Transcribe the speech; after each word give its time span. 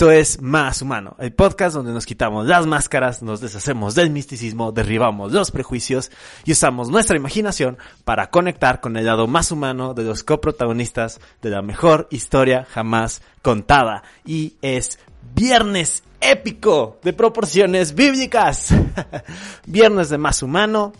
Esto 0.00 0.12
es 0.12 0.40
Más 0.40 0.80
Humano, 0.80 1.14
el 1.18 1.34
podcast 1.34 1.76
donde 1.76 1.92
nos 1.92 2.06
quitamos 2.06 2.46
las 2.46 2.66
máscaras, 2.66 3.20
nos 3.20 3.42
deshacemos 3.42 3.94
del 3.94 4.08
misticismo, 4.08 4.72
derribamos 4.72 5.30
los 5.30 5.50
prejuicios 5.50 6.10
y 6.46 6.52
usamos 6.52 6.88
nuestra 6.88 7.18
imaginación 7.18 7.76
para 8.06 8.30
conectar 8.30 8.80
con 8.80 8.96
el 8.96 9.04
lado 9.04 9.26
más 9.26 9.52
humano 9.52 9.92
de 9.92 10.04
los 10.04 10.24
coprotagonistas 10.24 11.20
de 11.42 11.50
la 11.50 11.60
mejor 11.60 12.08
historia 12.10 12.66
jamás 12.70 13.20
contada. 13.42 14.02
Y 14.24 14.54
es 14.62 14.98
viernes 15.34 16.02
épico 16.18 16.98
de 17.02 17.12
proporciones 17.12 17.94
bíblicas. 17.94 18.74
viernes 19.66 20.08
de 20.08 20.16
Más 20.16 20.42
Humano. 20.42 20.94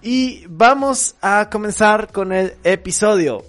Y 0.00 0.46
vamos 0.46 1.16
a 1.20 1.50
comenzar 1.50 2.12
con 2.12 2.30
el 2.30 2.54
episodio. 2.62 3.44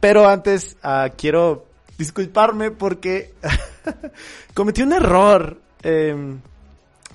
Pero 0.00 0.28
antes 0.28 0.76
uh, 0.82 1.14
quiero 1.16 1.71
disculparme 1.98 2.70
porque 2.70 3.34
cometí 4.54 4.82
un 4.82 4.92
error 4.92 5.58
eh, 5.82 6.36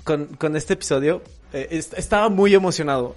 con, 0.04 0.26
con, 0.26 0.56
este 0.56 0.74
episodio. 0.74 1.22
Eh, 1.54 1.68
est 1.72 1.94
estaba 1.98 2.30
muy 2.30 2.54
emocionado, 2.54 3.16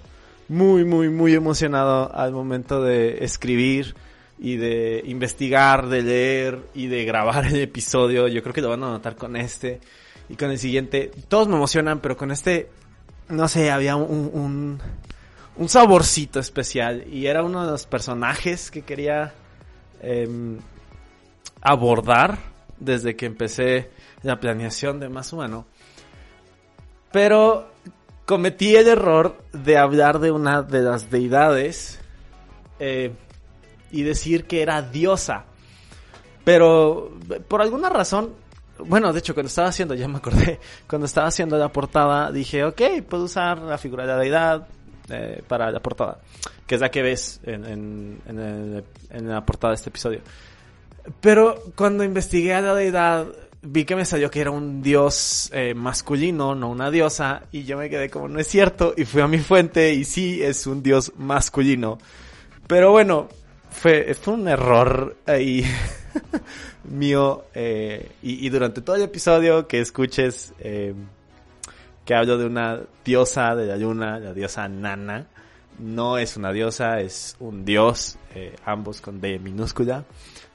muy, 0.49 0.85
muy, 0.85 1.09
muy 1.09 1.35
emocionado 1.35 2.15
al 2.15 2.33
momento 2.33 2.83
de 2.83 3.25
escribir 3.25 3.95
y 4.39 4.57
de 4.57 5.03
investigar, 5.07 5.89
de 5.89 6.03
leer 6.03 6.59
y 6.75 6.87
de 6.87 7.05
grabar 7.05 7.47
el 7.47 7.61
episodio. 7.61 8.27
Yo 8.29 8.43
creo 8.43 8.55
que 8.55 8.63
lo 8.63 8.71
van 8.71 8.83
a 8.85 8.91
notar 8.91 9.17
con 9.17 9.37
este 9.37 9.81
y 10.29 10.37
con 10.37 10.51
el 10.51 10.59
siguiente. 10.59 11.11
Todos 11.29 11.49
me 11.49 11.57
emocionan, 11.57 12.01
pero 12.01 12.17
con 12.17 12.31
este, 12.31 12.71
no 13.29 13.49
sé, 13.49 13.71
había 13.71 13.97
un, 13.97 14.81
un, 15.57 15.69
saborcito 15.69 16.41
especial 16.41 17.05
y 17.13 17.27
era 17.27 17.43
uno 17.43 17.65
de 17.65 17.71
los 17.71 17.85
personajes 17.85 18.71
que 18.71 18.81
quería 18.81 19.35
eh, 20.01 20.27
abordar 21.61 22.39
desde 22.79 23.17
que 23.17 23.27
empecé 23.27 23.91
la 24.23 24.41
planeación 24.41 25.01
de 25.01 25.09
Más 25.09 25.33
Humano. 25.33 25.67
Pero 27.13 27.71
cometí 28.27 28.77
el 28.77 28.89
error 28.89 29.37
de 29.53 29.77
hablar 29.77 30.21
de 30.21 30.31
una 30.31 30.63
de 30.63 30.83
las 30.83 31.11
deidades 31.11 31.99
eh, 32.79 33.13
y 33.91 34.03
decir 34.03 34.45
que 34.45 34.63
era 34.63 34.83
diosa. 34.83 35.47
Pero 36.45 37.19
por 37.49 37.61
alguna 37.61 37.89
razón, 37.89 38.35
bueno, 38.79 39.13
de 39.13 39.19
hecho 39.19 39.35
cuando 39.35 39.49
estaba 39.49 39.69
haciendo, 39.69 39.95
ya 39.95 40.09
me 40.09 40.19
acordé, 40.19 40.61
cuando 40.89 41.07
estaba 41.07 41.27
haciendo 41.27 41.59
la 41.59 41.71
portada 41.71 42.31
dije, 42.31 42.65
ok, 42.65 42.81
puedo 43.09 43.25
usar 43.25 43.59
la 43.59 43.79
figura 43.79 44.05
de 44.05 44.09
la 44.09 44.19
deidad 44.19 44.69
eh, 45.09 45.43
para 45.47 45.71
la 45.71 45.81
portada, 45.81 46.19
que 46.67 46.77
es 46.77 46.81
la 46.81 46.91
que 46.91 47.03
ves 47.03 47.41
en, 47.43 48.21
en, 48.27 49.29
la 49.29 49.45
portada 49.45 49.73
de 49.73 49.77
este 49.77 49.91
episodio. 49.91 50.21
Pero 51.21 51.63
cuando 51.75 52.05
investigué 52.05 52.55
a 52.55 52.61
la 52.61 52.75
deidad, 52.75 53.27
vi 53.63 53.85
que 53.85 53.97
me 53.97 54.05
salió 54.05 54.31
que 54.31 54.41
era 54.41 54.51
un 54.51 54.83
dios 54.83 55.51
eh, 55.53 55.75
masculino, 55.75 56.55
no 56.55 56.69
una 56.71 56.91
diosa, 56.91 57.43
y 57.53 57.65
yo 57.65 57.77
me 57.77 57.91
quedé 57.91 58.11
como, 58.11 58.29
no 58.29 58.39
es 58.39 58.47
cierto, 58.47 58.95
y 58.97 59.05
fui 59.05 59.21
a 59.21 59.29
mi 59.29 59.39
fuente 59.39 59.93
y 59.93 60.05
sí 60.05 60.43
es 60.43 60.67
un 60.67 60.83
dios 60.83 61.13
masculino. 61.17 61.99
Pero 62.67 62.91
bueno, 62.93 63.29
fue, 63.71 64.15
fue 64.15 64.35
un 64.35 64.49
error 64.49 65.17
ahí 65.27 65.65
mío, 66.85 67.45
eh, 67.55 68.13
y, 68.23 68.49
durante 68.49 68.81
todo 68.81 68.97
el 68.97 69.03
episodio 69.03 69.67
que 69.67 69.81
escuches 69.81 70.55
eh, 70.61 70.95
que 72.05 72.15
hablo 72.15 72.39
de 72.39 72.47
una 72.47 72.81
diosa 73.05 73.55
de 73.55 73.67
la 73.67 73.77
luna, 73.77 74.19
la 74.19 74.33
diosa 74.33 74.69
Nana, 74.69 75.27
no 75.79 76.19
es 76.19 76.37
una 76.37 76.53
diosa, 76.53 77.01
es 77.01 77.37
un 77.41 77.65
dios, 77.65 78.19
ambos 78.65 79.01
con 79.01 79.21
D 79.21 79.39
minúscula 79.39 80.05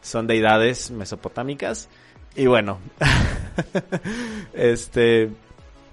son 0.06 0.28
deidades 0.28 0.92
mesopotámicas. 0.92 1.90
Y 2.36 2.46
bueno, 2.46 2.80
este, 4.54 5.32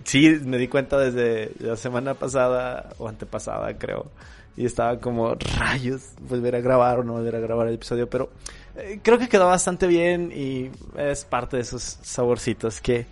sí, 0.05 0.39
me 0.45 0.59
di 0.59 0.69
cuenta 0.69 0.99
desde 0.99 1.53
la 1.61 1.77
semana 1.77 2.15
pasada 2.15 2.91
o 2.99 3.09
antepasada, 3.09 3.79
creo. 3.79 4.11
Y 4.55 4.67
estaba 4.67 5.01
como, 5.01 5.35
rayos, 5.35 6.11
volver 6.21 6.57
a 6.57 6.61
grabar 6.61 6.99
o 6.99 7.05
no 7.05 7.15
volver 7.15 7.37
a 7.37 7.41
grabar 7.41 7.69
el 7.69 7.75
episodio. 7.75 8.11
Pero 8.11 8.29
eh, 8.77 9.01
creo 9.03 9.19
que 9.19 9.31
quedó 9.31 9.47
bastante 9.47 9.87
bien 9.87 10.31
y 10.31 10.71
es 10.99 11.25
parte 11.25 11.57
de 11.57 11.63
esos 11.63 11.83
saborcitos 12.03 12.83
que 12.83 13.07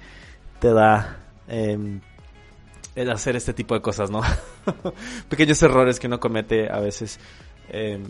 te 0.59 0.71
da 0.71 1.17
eh, 1.49 1.99
el 2.95 3.11
hacer 3.11 3.37
este 3.37 3.55
tipo 3.55 3.75
de 3.75 3.81
cosas, 3.81 4.11
¿no? 4.11 4.21
Pequeños 5.31 5.63
errores 5.63 5.99
que 5.99 6.09
uno 6.09 6.21
comete 6.21 6.71
a 6.71 6.79
veces. 6.81 7.19
Eh, 7.71 8.03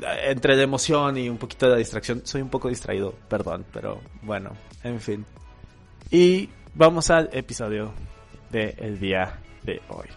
entre 0.00 0.56
la 0.56 0.62
emoción 0.62 1.16
y 1.16 1.28
un 1.28 1.38
poquito 1.38 1.66
de 1.66 1.72
la 1.72 1.78
distracción, 1.78 2.22
soy 2.24 2.42
un 2.42 2.50
poco 2.50 2.68
distraído, 2.68 3.14
perdón, 3.28 3.64
pero 3.72 4.00
bueno, 4.22 4.52
en 4.82 5.00
fin. 5.00 5.24
Y 6.10 6.48
vamos 6.74 7.10
al 7.10 7.30
episodio 7.32 7.92
del 8.50 8.98
día 8.98 9.40
de 9.62 9.80
hoy. 9.88 10.08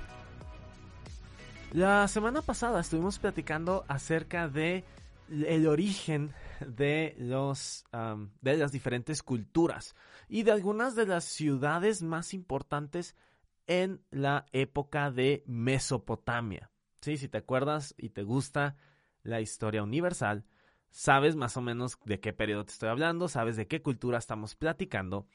La 1.74 2.08
semana 2.08 2.42
pasada 2.42 2.80
estuvimos 2.80 3.20
platicando 3.20 3.84
acerca 3.88 4.48
de 4.48 4.86
el 5.30 5.68
origen 5.68 6.34
de 6.66 7.16
los 7.20 7.86
um, 7.94 8.30
de 8.42 8.58
las 8.58 8.72
diferentes 8.72 9.22
culturas 9.22 9.96
y 10.30 10.44
de 10.44 10.52
algunas 10.52 10.96
de 10.96 11.06
las 11.06 11.26
ciudades 11.26 12.02
más 12.02 12.34
importantes 12.34 13.16
en 13.68 14.02
la 14.12 14.46
época 14.54 15.12
de 15.12 15.44
Mesopotamia. 15.46 16.72
Sí, 17.02 17.18
si 17.18 17.28
te 17.28 17.38
acuerdas 17.38 17.94
y 17.98 18.10
te 18.10 18.24
gusta 18.24 18.78
la 19.28 19.42
historia 19.42 19.84
universal, 19.84 20.46
sabes 20.90 21.36
más 21.36 21.58
o 21.58 21.62
menos 21.62 21.98
de 22.06 22.20
qué 22.20 22.34
periodo 22.34 22.66
te 22.66 22.72
estoy 22.72 22.90
hablando, 22.90 23.28
sabes 23.28 23.56
de 23.58 23.68
qué 23.68 23.82
cultura 23.82 24.18
estamos 24.18 24.56
platicando. 24.56 25.28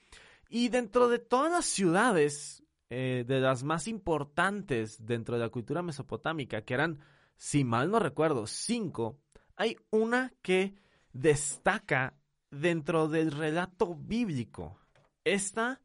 Y 0.48 0.68
dentro 0.68 1.08
de 1.08 1.18
todas 1.18 1.52
las 1.52 1.64
ciudades, 1.66 2.64
eh, 2.90 3.24
de 3.26 3.40
las 3.40 3.62
más 3.62 3.86
importantes 3.88 5.04
dentro 5.04 5.36
de 5.36 5.42
la 5.42 5.50
cultura 5.50 5.82
mesopotámica, 5.82 6.62
que 6.62 6.74
eran, 6.74 6.98
si 7.36 7.64
mal 7.64 7.90
no 7.90 7.98
recuerdo, 7.98 8.46
cinco, 8.46 9.18
hay 9.56 9.76
una 9.90 10.32
que 10.42 10.74
destaca 11.12 12.14
dentro 12.50 13.08
del 13.08 13.30
relato 13.30 13.94
bíblico. 13.94 14.78
Esta 15.24 15.80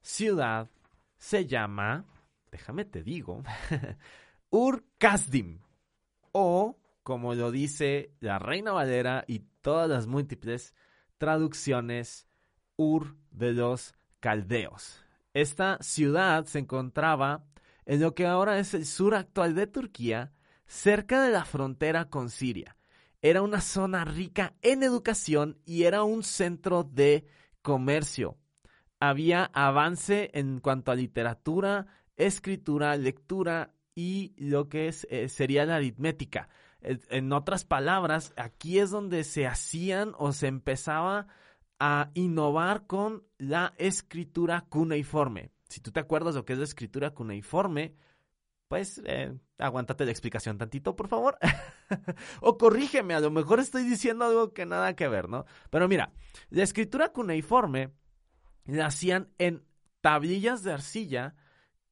ciudad 0.00 0.70
se 1.16 1.46
llama, 1.46 2.04
déjame 2.50 2.84
te 2.84 3.02
digo, 3.02 3.42
Ur-Kasdim 4.50 5.60
o 6.32 6.78
como 7.08 7.34
lo 7.34 7.50
dice 7.50 8.12
la 8.20 8.38
Reina 8.38 8.72
Valera 8.72 9.24
y 9.26 9.38
todas 9.62 9.88
las 9.88 10.06
múltiples 10.06 10.74
traducciones 11.16 12.28
Ur 12.76 13.16
de 13.30 13.54
los 13.54 13.94
Caldeos. 14.20 15.02
Esta 15.32 15.78
ciudad 15.80 16.44
se 16.44 16.58
encontraba 16.58 17.46
en 17.86 18.02
lo 18.02 18.14
que 18.14 18.26
ahora 18.26 18.58
es 18.58 18.74
el 18.74 18.84
sur 18.84 19.14
actual 19.14 19.54
de 19.54 19.66
Turquía, 19.66 20.34
cerca 20.66 21.22
de 21.22 21.30
la 21.30 21.46
frontera 21.46 22.10
con 22.10 22.28
Siria. 22.28 22.76
Era 23.22 23.40
una 23.40 23.62
zona 23.62 24.04
rica 24.04 24.52
en 24.60 24.82
educación 24.82 25.56
y 25.64 25.84
era 25.84 26.02
un 26.02 26.22
centro 26.22 26.84
de 26.84 27.24
comercio. 27.62 28.36
Había 29.00 29.44
avance 29.54 30.30
en 30.34 30.60
cuanto 30.60 30.92
a 30.92 30.94
literatura, 30.94 31.86
escritura, 32.18 32.94
lectura 32.96 33.72
y 33.94 34.34
lo 34.36 34.68
que 34.68 34.88
es, 34.88 35.06
eh, 35.08 35.30
sería 35.30 35.64
la 35.64 35.76
aritmética. 35.76 36.50
En 36.80 37.32
otras 37.32 37.64
palabras, 37.64 38.32
aquí 38.36 38.78
es 38.78 38.90
donde 38.90 39.24
se 39.24 39.46
hacían 39.46 40.12
o 40.16 40.32
se 40.32 40.46
empezaba 40.46 41.26
a 41.80 42.10
innovar 42.14 42.86
con 42.86 43.24
la 43.36 43.74
escritura 43.78 44.66
cuneiforme. 44.68 45.50
Si 45.68 45.80
tú 45.80 45.92
te 45.92 46.00
acuerdas 46.00 46.34
lo 46.34 46.44
que 46.44 46.54
es 46.54 46.58
la 46.58 46.64
escritura 46.64 47.10
cuneiforme, 47.10 47.94
pues 48.68 49.00
eh, 49.04 49.34
aguántate 49.58 50.04
la 50.04 50.10
explicación 50.10 50.58
tantito, 50.58 50.94
por 50.94 51.08
favor. 51.08 51.38
o 52.40 52.58
corrígeme, 52.58 53.14
a 53.14 53.20
lo 53.20 53.30
mejor 53.30 53.60
estoy 53.60 53.84
diciendo 53.84 54.24
algo 54.24 54.52
que 54.52 54.66
nada 54.66 54.94
que 54.94 55.08
ver, 55.08 55.28
¿no? 55.28 55.46
Pero 55.70 55.88
mira, 55.88 56.12
la 56.50 56.62
escritura 56.62 57.12
cuneiforme 57.12 57.92
la 58.66 58.86
hacían 58.86 59.32
en 59.38 59.64
tablillas 60.00 60.62
de 60.62 60.72
arcilla 60.72 61.34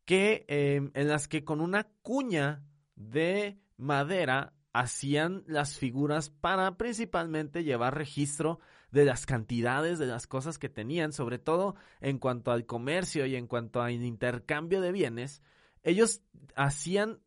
que, 0.05 0.44
eh, 0.49 0.90
en 0.93 1.08
las 1.08 1.28
que 1.28 1.44
con 1.44 1.60
una 1.60 1.88
cuña 2.02 2.62
de 2.94 3.58
madera 3.76 4.52
hacían 4.78 5.43
las 5.46 5.78
figuras 5.78 6.28
para 6.28 6.76
principalmente 6.76 7.64
llevar 7.64 7.96
registro 7.96 8.61
de 8.90 9.06
las 9.06 9.25
cantidades 9.25 9.99
de 9.99 10.05
las 10.05 10.26
cosas 10.26 10.58
que 10.58 10.69
tenían, 10.69 11.14
sobre 11.14 11.38
todo 11.38 11.76
en 12.00 12.19
cuanto 12.19 12.52
al 12.52 12.67
comercio 12.67 13.25
y 13.25 13.37
en 13.37 13.46
cuanto 13.46 13.81
al 13.81 13.93
intercambio 13.93 14.82
de 14.82 14.93
bienes, 14.93 15.43
ellos 15.82 16.20
hacían 16.56 17.20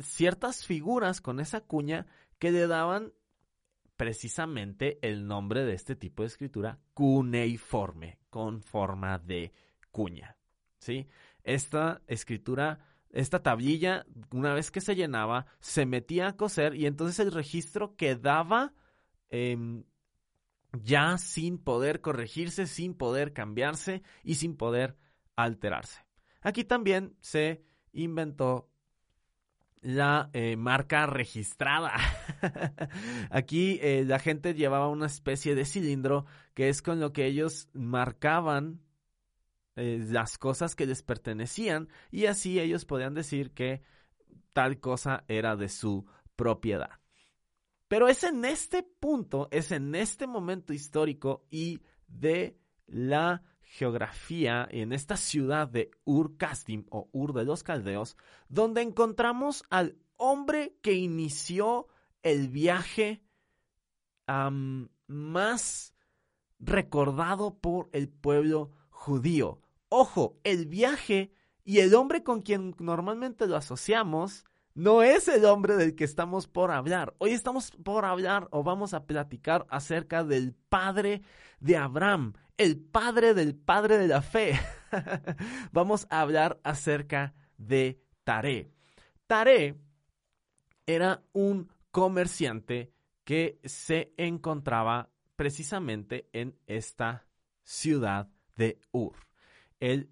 ciertas 0.00 0.66
figuras 0.66 1.20
con 1.20 1.38
esa 1.38 1.60
cuña 1.60 2.06
que 2.40 2.50
le 2.50 2.66
daban 2.66 3.12
precisamente 3.96 4.98
el 5.02 5.28
nombre 5.28 5.64
de 5.64 5.74
este 5.74 5.94
tipo 5.94 6.24
de 6.24 6.28
escritura 6.28 6.80
cuneiforme, 6.92 8.18
con 8.30 8.62
forma 8.62 9.18
de 9.18 9.52
cuña. 9.92 10.36
¿Sí? 10.78 11.06
Esta 11.44 12.02
escritura 12.08 12.80
esta 13.12 13.42
tablilla, 13.42 14.06
una 14.32 14.54
vez 14.54 14.70
que 14.70 14.80
se 14.80 14.94
llenaba, 14.94 15.46
se 15.60 15.86
metía 15.86 16.28
a 16.28 16.36
coser 16.36 16.74
y 16.74 16.86
entonces 16.86 17.18
el 17.18 17.32
registro 17.32 17.96
quedaba, 17.96 18.72
eh, 19.30 19.82
ya 20.72 21.18
sin 21.18 21.58
poder 21.58 22.00
corregirse, 22.00 22.66
sin 22.66 22.94
poder 22.94 23.32
cambiarse 23.32 24.02
y 24.22 24.36
sin 24.36 24.56
poder 24.56 24.96
alterarse. 25.36 26.04
Aquí 26.42 26.64
también 26.64 27.16
se 27.20 27.62
inventó 27.92 28.70
la 29.80 30.30
eh, 30.32 30.56
marca 30.56 31.06
registrada. 31.06 31.94
Aquí 33.30 33.78
eh, 33.82 34.04
la 34.06 34.18
gente 34.18 34.54
llevaba 34.54 34.88
una 34.88 35.06
especie 35.06 35.54
de 35.54 35.64
cilindro 35.64 36.26
que 36.54 36.68
es 36.68 36.82
con 36.82 37.00
lo 37.00 37.12
que 37.12 37.26
ellos 37.26 37.68
marcaban 37.72 38.80
eh, 39.76 40.04
las 40.08 40.38
cosas 40.38 40.74
que 40.74 40.86
les 40.86 41.02
pertenecían 41.02 41.88
y 42.10 42.26
así 42.26 42.58
ellos 42.58 42.84
podían 42.84 43.14
decir 43.14 43.52
que 43.52 43.82
tal 44.52 44.80
cosa 44.80 45.24
era 45.28 45.56
de 45.56 45.68
su 45.68 46.06
propiedad. 46.36 47.00
Pero 47.88 48.08
es 48.08 48.24
en 48.24 48.44
este 48.44 48.82
punto, 48.82 49.48
es 49.50 49.72
en 49.72 49.94
este 49.94 50.26
momento 50.26 50.72
histórico 50.72 51.46
y 51.50 51.80
de 52.06 52.58
la 52.86 53.42
geografía, 53.62 54.66
en 54.70 54.92
esta 54.92 55.16
ciudad 55.16 55.68
de 55.68 55.90
Ur 56.04 56.36
o 56.90 57.08
Ur 57.12 57.32
de 57.32 57.44
los 57.44 57.62
Caldeos, 57.62 58.16
donde 58.48 58.82
encontramos 58.82 59.64
al 59.70 59.96
hombre 60.16 60.76
que 60.82 60.94
inició 60.94 61.86
el 62.22 62.48
viaje 62.48 63.22
más 65.06 65.94
recordado 66.58 67.58
por 67.58 67.88
el 67.92 68.08
pueblo 68.08 68.70
judío. 69.00 69.62
Ojo, 69.88 70.38
el 70.44 70.66
viaje 70.66 71.32
y 71.64 71.78
el 71.78 71.94
hombre 71.94 72.22
con 72.22 72.42
quien 72.42 72.74
normalmente 72.78 73.46
lo 73.46 73.56
asociamos 73.56 74.44
no 74.74 75.02
es 75.02 75.26
el 75.26 75.46
hombre 75.46 75.76
del 75.76 75.94
que 75.96 76.04
estamos 76.04 76.46
por 76.46 76.70
hablar. 76.70 77.14
Hoy 77.16 77.30
estamos 77.30 77.70
por 77.70 78.04
hablar 78.04 78.46
o 78.50 78.62
vamos 78.62 78.92
a 78.92 79.06
platicar 79.06 79.66
acerca 79.70 80.22
del 80.22 80.52
padre 80.52 81.22
de 81.60 81.78
Abraham, 81.78 82.34
el 82.58 82.78
padre 82.78 83.32
del 83.32 83.56
padre 83.56 83.96
de 83.96 84.06
la 84.06 84.20
fe. 84.20 84.60
vamos 85.72 86.06
a 86.10 86.20
hablar 86.20 86.60
acerca 86.62 87.32
de 87.56 88.02
Taré. 88.22 88.70
Taré 89.26 89.80
era 90.84 91.22
un 91.32 91.72
comerciante 91.90 92.92
que 93.24 93.58
se 93.64 94.12
encontraba 94.18 95.08
precisamente 95.36 96.28
en 96.34 96.54
esta 96.66 97.26
ciudad 97.62 98.28
de 98.60 98.78
Ur. 98.92 99.16
Él 99.80 100.10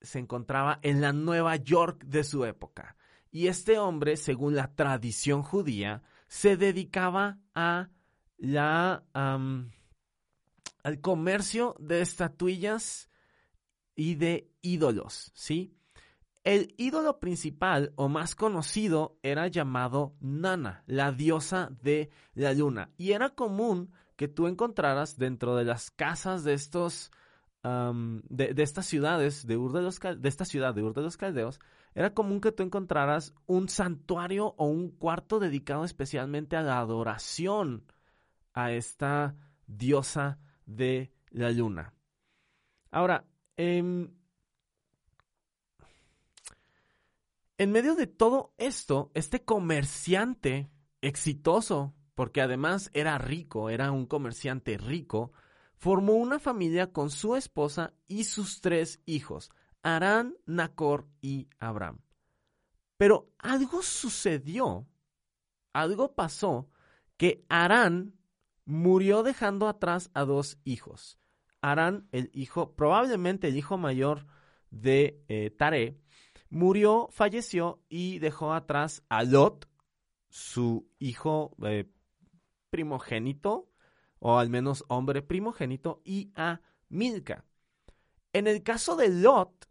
se 0.00 0.18
encontraba 0.18 0.80
en 0.82 1.00
la 1.00 1.12
Nueva 1.12 1.54
York 1.54 2.04
de 2.04 2.24
su 2.24 2.44
época. 2.44 2.96
Y 3.30 3.46
este 3.46 3.78
hombre, 3.78 4.16
según 4.16 4.56
la 4.56 4.74
tradición 4.74 5.42
judía, 5.42 6.02
se 6.26 6.56
dedicaba 6.56 7.38
a 7.54 7.90
la, 8.36 9.04
al 9.14 11.00
comercio 11.00 11.76
de 11.78 12.00
estatuillas 12.00 13.08
y 13.94 14.16
de 14.16 14.50
ídolos, 14.60 15.30
¿sí? 15.34 15.78
El 16.42 16.74
ídolo 16.76 17.20
principal 17.20 17.92
o 17.96 18.08
más 18.08 18.34
conocido 18.34 19.18
era 19.22 19.46
llamado 19.46 20.14
Nana, 20.20 20.82
la 20.86 21.12
diosa 21.12 21.70
de 21.80 22.10
la 22.34 22.52
luna. 22.52 22.90
Y 22.98 23.12
era 23.12 23.30
común 23.30 23.92
que 24.16 24.28
tú 24.28 24.46
encontraras 24.46 25.16
dentro 25.16 25.56
de 25.56 25.64
las 25.64 25.90
casas 25.90 26.44
de 26.44 26.54
estos, 26.54 27.10
de, 27.64 28.54
estas 28.58 28.84
ciudades, 28.84 29.46
de, 29.46 29.56
Ur 29.56 29.72
de, 29.72 29.80
los, 29.80 29.98
de 29.98 30.28
esta 30.28 30.44
ciudad 30.44 30.74
de 30.74 30.82
Ur 30.82 30.92
de 30.92 31.00
los 31.02 31.16
Caldeos, 31.16 31.60
era 31.94 32.12
común 32.12 32.40
que 32.40 32.52
tú 32.52 32.62
encontraras 32.62 33.34
un 33.46 33.68
santuario 33.68 34.54
o 34.58 34.66
un 34.66 34.90
cuarto 34.90 35.38
dedicado 35.38 35.84
especialmente 35.84 36.56
a 36.56 36.62
la 36.62 36.78
adoración 36.78 37.84
a 38.52 38.72
esta 38.72 39.34
diosa 39.66 40.38
de 40.66 41.12
la 41.30 41.50
luna. 41.50 41.94
Ahora, 42.90 43.24
em, 43.56 44.10
en 47.56 47.72
medio 47.72 47.94
de 47.94 48.06
todo 48.06 48.52
esto, 48.58 49.10
este 49.14 49.42
comerciante 49.44 50.70
exitoso, 51.00 51.94
porque 52.14 52.42
además 52.42 52.90
era 52.92 53.16
rico, 53.16 53.70
era 53.70 53.90
un 53.90 54.06
comerciante 54.06 54.76
rico, 54.76 55.32
formó 55.84 56.14
una 56.14 56.38
familia 56.38 56.94
con 56.94 57.10
su 57.10 57.36
esposa 57.36 57.92
y 58.08 58.24
sus 58.24 58.62
tres 58.62 59.02
hijos, 59.04 59.50
Arán, 59.82 60.34
Nacor 60.46 61.06
y 61.20 61.46
Abraham. 61.58 61.98
Pero 62.96 63.28
algo 63.36 63.82
sucedió, 63.82 64.86
algo 65.74 66.14
pasó, 66.14 66.70
que 67.18 67.44
Arán 67.50 68.14
murió 68.64 69.22
dejando 69.22 69.68
atrás 69.68 70.10
a 70.14 70.24
dos 70.24 70.56
hijos. 70.64 71.18
Arán, 71.60 72.08
el 72.12 72.30
hijo, 72.32 72.74
probablemente 72.74 73.48
el 73.48 73.56
hijo 73.58 73.76
mayor 73.76 74.26
de 74.70 75.22
eh, 75.28 75.50
Taré, 75.50 76.00
murió, 76.48 77.10
falleció 77.10 77.84
y 77.90 78.20
dejó 78.20 78.54
atrás 78.54 79.02
a 79.10 79.22
Lot, 79.22 79.68
su 80.30 80.88
hijo 80.98 81.54
eh, 81.62 81.92
primogénito, 82.70 83.68
o 84.26 84.38
al 84.38 84.48
menos 84.48 84.86
hombre 84.88 85.20
primogénito, 85.20 86.00
y 86.02 86.32
a 86.34 86.62
Milca. 86.88 87.44
En 88.32 88.46
el 88.46 88.62
caso 88.62 88.96
de 88.96 89.10
Lot, 89.10 89.68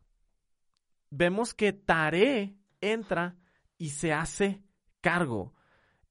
vemos 1.09 1.55
que 1.55 1.73
Taré 1.73 2.55
entra 2.79 3.35
y 3.79 3.89
se 3.89 4.13
hace 4.13 4.61
cargo. 5.01 5.55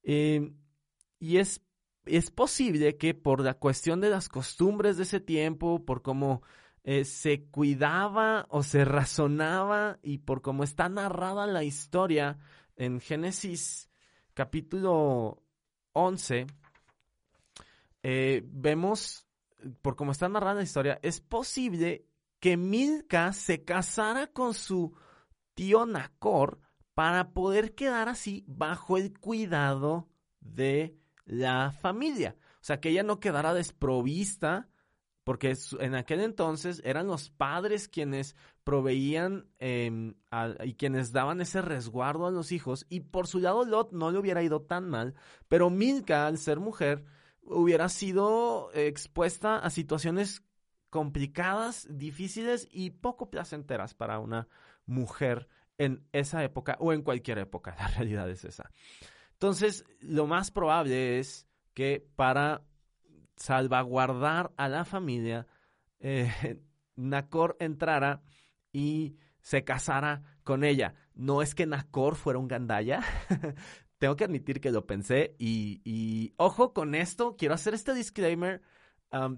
Eh, 0.03 0.53
y 1.19 1.37
es, 1.37 1.61
es, 2.05 2.31
posible 2.31 2.97
que 2.97 3.13
por 3.13 3.39
la 3.39 3.53
cuestión 3.53 4.01
de 4.01 4.09
las 4.09 4.27
costumbres 4.27 4.97
de 4.97 5.03
ese 5.03 5.21
tiempo, 5.21 5.85
por 5.85 6.01
cómo 6.01 6.41
eh, 6.83 7.05
se 7.05 7.45
cuidaba 7.45 8.45
o 8.49 8.61
se 8.61 8.83
razonaba 8.83 9.99
y 10.03 10.17
por 10.17 10.41
cómo 10.41 10.65
está 10.65 10.89
narrada 10.89 11.47
la 11.47 11.63
historia 11.63 12.39
en 12.75 12.99
Génesis 12.99 13.89
capítulo 14.33 15.41
11, 15.93 16.47
eh, 18.03 18.43
vemos, 18.45 19.27
por 19.81 19.95
cómo 19.95 20.11
está 20.11 20.29
narrada 20.29 20.55
la 20.55 20.63
historia, 20.63 20.99
es 21.01 21.21
posible 21.21 22.05
que 22.39 22.57
Milka 22.57 23.31
se 23.31 23.63
casara 23.63 24.27
con 24.27 24.53
su 24.53 24.93
tío 25.53 25.85
Nacor 25.85 26.59
para 26.93 27.31
poder 27.31 27.73
quedar 27.73 28.09
así 28.09 28.43
bajo 28.47 28.97
el 28.97 29.17
cuidado 29.17 30.09
de 30.41 30.97
la 31.25 31.71
familia. 31.71 32.35
O 32.55 32.65
sea, 32.65 32.79
que 32.79 32.89
ella 32.89 33.03
no 33.03 33.19
quedara 33.19 33.53
desprovista, 33.53 34.69
porque 35.23 35.53
en 35.79 35.95
aquel 35.95 36.19
entonces 36.19 36.81
eran 36.83 37.07
los 37.07 37.29
padres 37.29 37.87
quienes 37.87 38.35
proveían 38.63 39.47
em, 39.59 40.15
y 40.65 40.73
quienes 40.73 41.13
daban 41.13 41.41
ese 41.41 41.61
resguardo 41.61 42.27
a 42.27 42.31
los 42.31 42.51
hijos, 42.51 42.85
y 42.89 43.01
por 43.01 43.27
su 43.27 43.39
lado 43.39 43.63
Lot 43.65 43.93
no 43.93 44.11
le 44.11 44.19
hubiera 44.19 44.43
ido 44.43 44.61
tan 44.61 44.89
mal, 44.89 45.15
pero 45.47 45.69
Milka, 45.69 46.27
al 46.27 46.37
ser 46.37 46.59
mujer, 46.59 47.05
hubiera 47.45 47.89
sido 47.89 48.71
expuesta 48.73 49.57
a 49.57 49.69
situaciones 49.69 50.43
complicadas, 50.89 51.87
difíciles 51.89 52.67
y 52.71 52.91
poco 52.91 53.29
placenteras 53.29 53.93
para 53.93 54.19
una 54.19 54.47
mujer 54.85 55.47
en 55.77 56.05
esa 56.11 56.43
época 56.43 56.77
o 56.79 56.93
en 56.93 57.01
cualquier 57.01 57.39
época. 57.39 57.75
La 57.79 57.87
realidad 57.87 58.29
es 58.29 58.45
esa. 58.45 58.69
Entonces, 59.33 59.85
lo 59.99 60.27
más 60.27 60.51
probable 60.51 61.19
es 61.19 61.47
que 61.73 62.07
para 62.15 62.63
salvaguardar 63.35 64.51
a 64.57 64.69
la 64.69 64.85
familia, 64.85 65.47
eh, 65.99 66.61
Nacor 66.95 67.57
entrara 67.59 68.21
y 68.71 69.17
se 69.41 69.63
casara 69.63 70.21
con 70.43 70.63
ella. 70.63 70.93
No 71.15 71.41
es 71.41 71.55
que 71.55 71.65
Nacor 71.65 72.15
fuera 72.15 72.39
un 72.39 72.47
gandaya. 72.47 73.01
Tengo 74.03 74.17
que 74.17 74.25
admitir 74.25 74.59
que 74.59 74.69
lo 74.69 74.85
pensé 74.85 75.33
y, 75.39 76.33
ojo 76.35 76.73
con 76.73 76.93
esto, 76.93 77.37
quiero 77.37 77.53
hacer 77.53 77.73
este 77.73 77.93
disclaimer 77.93 78.61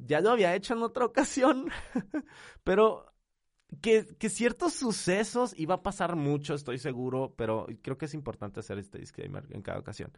ya 0.07 0.22
lo 0.22 0.31
había 0.31 0.55
hecho 0.55 0.74
en 0.74 0.81
otra 0.81 1.05
ocasión, 1.05 1.69
pero 2.63 3.13
que, 3.79 4.07
ciertos 4.27 4.74
sucesos, 4.74 5.53
iba 5.55 5.75
a 5.75 5.84
pasar 5.84 6.15
mucho, 6.15 6.55
estoy 6.55 6.79
seguro, 6.79 7.36
pero 7.38 7.67
creo 7.84 8.00
que 8.00 8.05
es 8.05 8.15
importante 8.15 8.60
hacer 8.60 8.79
este 8.79 8.98
disclaimer 8.98 9.45
en 9.51 9.62
cada 9.62 9.77
ocasión. 9.77 10.12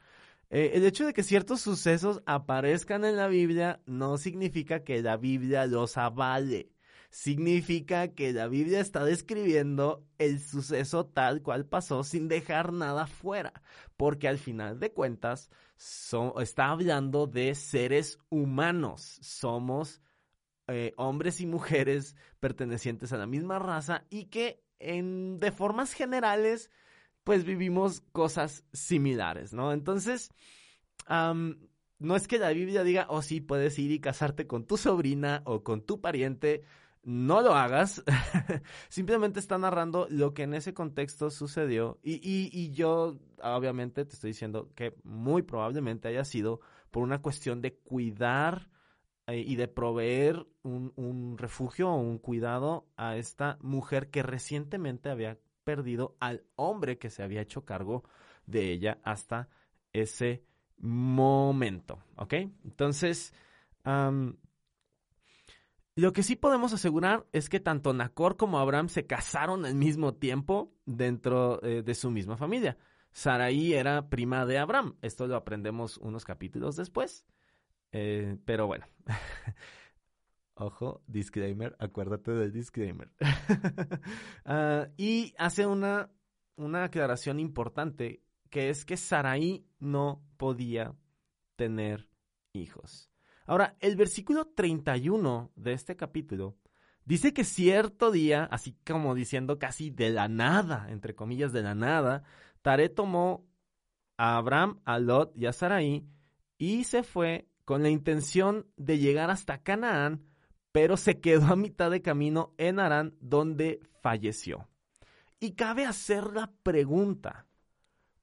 Eh, 0.50 0.72
el 0.76 0.86
hecho 0.86 1.06
de 1.06 1.12
que 1.12 1.24
ciertos 1.24 1.60
sucesos 1.60 2.24
aparezcan 2.26 3.04
en 3.04 3.18
la 3.18 3.28
Biblia 3.28 3.82
no 3.86 4.18
significa 4.18 4.82
que 4.86 5.02
la 5.02 5.18
Biblia 5.18 5.66
los 5.66 5.98
avale 5.98 6.72
significa 7.10 8.10
que 8.10 8.34
la 8.34 8.48
Biblia 8.48 8.80
está 8.80 9.04
describiendo 9.04 10.06
el 10.18 10.40
suceso 10.40 11.06
tal 11.06 11.42
cual 11.42 11.66
pasó 11.66 12.04
sin 12.04 12.28
dejar 12.28 12.74
nada 12.74 13.08
fuera, 13.08 13.54
porque 13.96 14.28
al 14.28 14.38
final 14.38 14.80
de 14.80 14.92
cuentas 14.92 15.50
está 16.40 16.70
hablando 16.70 17.28
de 17.28 17.56
seres 17.56 18.20
humanos, 18.30 19.20
somos 19.22 20.02
eh, 20.68 20.94
hombres 20.98 21.40
y 21.40 21.46
mujeres 21.46 22.16
pertenecientes 22.40 23.14
a 23.14 23.18
la 23.18 23.26
misma 23.26 23.58
raza 23.60 24.04
y 24.10 24.26
que 24.26 24.62
en, 24.80 25.40
de 25.40 25.52
formas 25.52 25.94
generales 25.94 26.70
pues 27.24 27.44
vivimos 27.44 28.02
cosas 28.14 28.64
similares, 28.72 29.52
¿no? 29.52 29.74
Entonces, 29.74 30.32
no 31.10 32.16
es 32.16 32.28
que 32.28 32.38
la 32.38 32.52
Biblia 32.52 32.86
diga, 32.86 33.06
oh 33.10 33.22
sí, 33.22 33.42
puedes 33.42 33.78
ir 33.80 33.92
y 33.92 34.00
casarte 34.00 34.48
con 34.48 34.66
tu 34.66 34.78
sobrina 34.78 35.42
o 35.44 35.62
con 35.62 35.82
tu 35.82 36.00
pariente, 36.00 36.64
no 37.08 37.42
lo 37.42 37.56
hagas. 37.56 38.04
Simplemente 38.90 39.40
está 39.40 39.58
narrando 39.58 40.08
lo 40.10 40.34
que 40.34 40.44
en 40.44 40.54
ese 40.54 40.74
contexto 40.74 41.30
sucedió. 41.30 42.00
Y, 42.04 42.20
y, 42.22 42.72
yo, 42.72 43.18
obviamente, 43.42 44.04
te 44.04 44.14
estoy 44.14 44.32
diciendo 44.32 44.70
que 44.76 44.94
muy 45.06 45.42
probablemente 45.42 46.10
haya 46.10 46.26
sido 46.26 46.60
por 46.92 47.04
una 47.04 47.22
cuestión 47.22 47.62
de 47.62 47.76
cuidar 47.76 48.70
eh, 49.26 49.38
y 49.38 49.56
de 49.56 49.70
proveer 49.70 50.46
un, 50.64 50.92
un 50.98 51.38
refugio 51.38 51.90
o 51.90 51.96
un 51.96 52.18
cuidado 52.18 52.90
a 52.98 53.16
esta 53.16 53.58
mujer 53.62 54.10
que 54.10 54.22
recientemente 54.22 55.10
había 55.10 55.38
perdido 55.64 56.18
al 56.20 56.44
hombre 56.58 56.98
que 56.98 57.10
se 57.10 57.24
había 57.24 57.40
hecho 57.40 57.64
cargo 57.64 58.04
de 58.48 58.74
ella 58.74 59.00
hasta 59.04 59.48
ese 59.94 60.44
momento. 60.78 62.00
¿Ok? 62.18 62.34
Entonces, 62.66 63.34
lo 65.98 66.14
que 66.14 66.22
sí 66.22 66.36
podemos 66.36 66.74
asegurar 66.74 67.26
es 67.32 67.50
que 67.50 67.60
tanto 67.60 67.92
Nacor 67.92 68.38
como 68.38 68.60
Abraham 68.60 68.88
se 68.88 69.08
casaron 69.08 69.66
al 69.66 69.74
mismo 69.74 70.14
tiempo 70.14 70.72
dentro 70.86 71.60
eh, 71.64 71.82
de 71.82 71.96
su 71.96 72.12
misma 72.12 72.38
familia. 72.38 72.78
Saraí 73.12 73.74
era 73.74 74.08
prima 74.08 74.46
de 74.46 74.60
Abraham. 74.60 74.96
Esto 75.02 75.26
lo 75.26 75.36
aprendemos 75.36 75.98
unos 75.98 76.24
capítulos 76.24 76.76
después. 76.76 77.26
Eh, 77.92 78.38
pero 78.46 78.68
bueno. 78.68 78.86
Ojo, 80.54 81.02
disclaimer, 81.08 81.76
acuérdate 81.80 82.32
del 82.32 82.52
disclaimer. 82.52 83.12
Ah, 84.46 84.88
y 84.98 85.34
hace 85.40 85.66
una, 85.66 86.12
una 86.58 86.84
aclaración 86.84 87.40
importante, 87.40 88.22
que 88.52 88.70
es 88.70 88.86
que 88.86 88.98
Saraí 88.98 89.66
no 89.80 90.24
podía 90.38 90.96
tener 91.56 92.08
hijos. 92.54 93.12
Ahora, 93.48 93.78
el 93.80 93.96
versículo 93.96 94.46
31 94.46 95.54
de 95.56 95.72
este 95.72 95.96
capítulo 95.96 96.58
dice 97.06 97.34
que 97.34 97.46
cierto 97.46 98.12
día, 98.12 98.44
así 98.52 98.76
como 98.86 99.16
diciendo 99.16 99.58
casi 99.58 99.90
de 99.90 100.10
la 100.10 100.28
nada, 100.28 100.88
entre 100.90 101.16
comillas 101.16 101.54
de 101.54 101.64
la 101.64 101.74
nada, 101.74 102.24
Taré 102.62 102.90
tomó 102.90 103.48
a 104.18 104.36
Abraham, 104.36 104.82
a 104.84 105.00
Lot 105.00 105.32
y 105.34 105.46
a 105.46 105.54
Sarai 105.54 106.06
y 106.58 106.84
se 106.84 107.04
fue 107.04 107.48
con 107.64 107.84
la 107.84 107.90
intención 107.90 108.68
de 108.76 108.98
llegar 108.98 109.30
hasta 109.30 109.64
Canaán, 109.64 110.26
pero 110.74 110.98
se 110.98 111.22
quedó 111.22 111.54
a 111.54 111.56
mitad 111.56 111.90
de 111.90 112.02
camino 112.02 112.54
en 112.58 112.80
Arán, 112.80 113.16
donde 113.22 113.80
falleció. 114.02 114.68
Y 115.40 115.52
cabe 115.52 115.86
hacer 115.86 116.34
la 116.34 116.52
pregunta, 116.64 117.48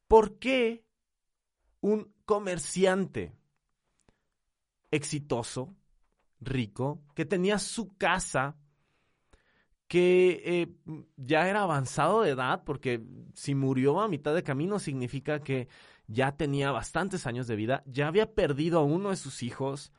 ¿por 0.07 0.39
qué 0.39 0.85
un 1.81 2.13
comerciante 2.27 3.33
exitoso, 4.95 5.75
rico, 6.41 7.03
que 7.15 7.25
tenía 7.25 7.59
su 7.59 7.97
casa, 7.97 8.57
que 9.89 10.43
eh, 10.45 11.03
ya 11.17 11.49
era 11.49 11.63
avanzado 11.63 12.23
de 12.23 12.31
edad, 12.31 12.65
porque 12.65 13.05
si 13.35 13.55
murió 13.55 14.01
a 14.01 14.09
mitad 14.09 14.35
de 14.35 14.43
camino 14.43 14.79
significa 14.79 15.41
que 15.41 15.69
ya 16.07 16.37
tenía 16.37 16.71
bastantes 16.71 17.27
años 17.27 17.47
de 17.47 17.57
vida, 17.57 17.83
ya 17.87 18.09
había 18.09 18.35
perdido 18.35 18.79
a 18.79 18.85
uno 18.85 19.11
de 19.11 19.17
sus 19.17 19.43
hijos 19.43 19.93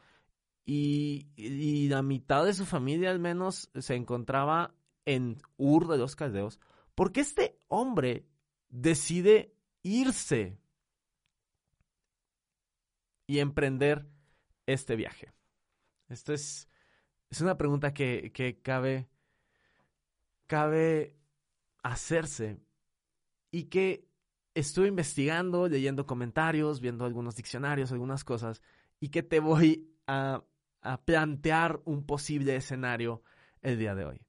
y, 0.66 1.88
la 1.90 2.02
mitad 2.02 2.46
de 2.46 2.54
su 2.54 2.66
familia 2.66 3.12
al 3.12 3.20
menos 3.20 3.70
se 3.76 3.96
encontraba 3.96 4.74
en 5.06 5.38
Ur 5.58 5.88
de 5.88 5.98
los 5.98 6.16
Caldeos, 6.16 6.60
porque 6.96 7.22
este 7.22 7.60
hombre 7.68 8.26
decide 8.70 9.54
irse 9.84 10.58
y 13.28 13.40
emprender 13.40 14.08
este 14.66 14.96
viaje? 14.96 15.32
Esto 16.10 16.34
es, 16.34 16.70
es 17.30 17.42
una 17.42 17.58
pregunta 17.58 17.94
que, 17.94 18.32
que 18.34 18.62
cabe, 18.62 19.10
cabe 20.48 21.18
hacerse 21.84 22.60
y 23.52 23.66
que 23.66 24.08
estuve 24.54 24.88
investigando, 24.88 25.68
leyendo 25.68 26.06
comentarios, 26.06 26.80
viendo 26.80 27.06
algunos 27.06 27.36
diccionarios, 27.36 27.92
algunas 27.92 28.24
cosas, 28.24 28.62
y 29.00 29.10
que 29.10 29.24
te 29.24 29.40
voy 29.40 29.94
a, 30.08 30.44
a 30.82 31.02
plantear 31.04 31.82
un 31.86 32.06
posible 32.06 32.56
escenario 32.56 33.24
el 33.62 33.78
día 33.78 33.96
de 33.96 34.06
hoy. 34.06 34.22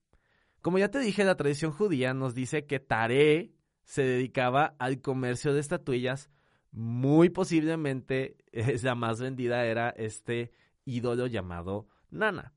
Como 0.62 0.78
ya 0.78 0.90
te 0.90 0.98
dije, 0.98 1.24
la 1.24 1.36
tradición 1.36 1.70
judía 1.70 2.12
nos 2.12 2.34
dice 2.34 2.66
que 2.66 2.80
Taré 2.80 3.52
se 3.84 4.02
dedicaba 4.02 4.74
al 4.78 5.00
comercio 5.00 5.54
de 5.54 5.60
estatuillas 5.60 6.28
muy 6.76 7.30
posiblemente 7.30 8.36
la 8.82 8.94
más 8.94 9.18
vendida 9.18 9.64
era 9.64 9.90
este 9.90 10.52
ídolo 10.84 11.26
llamado 11.26 11.88
Nana. 12.10 12.52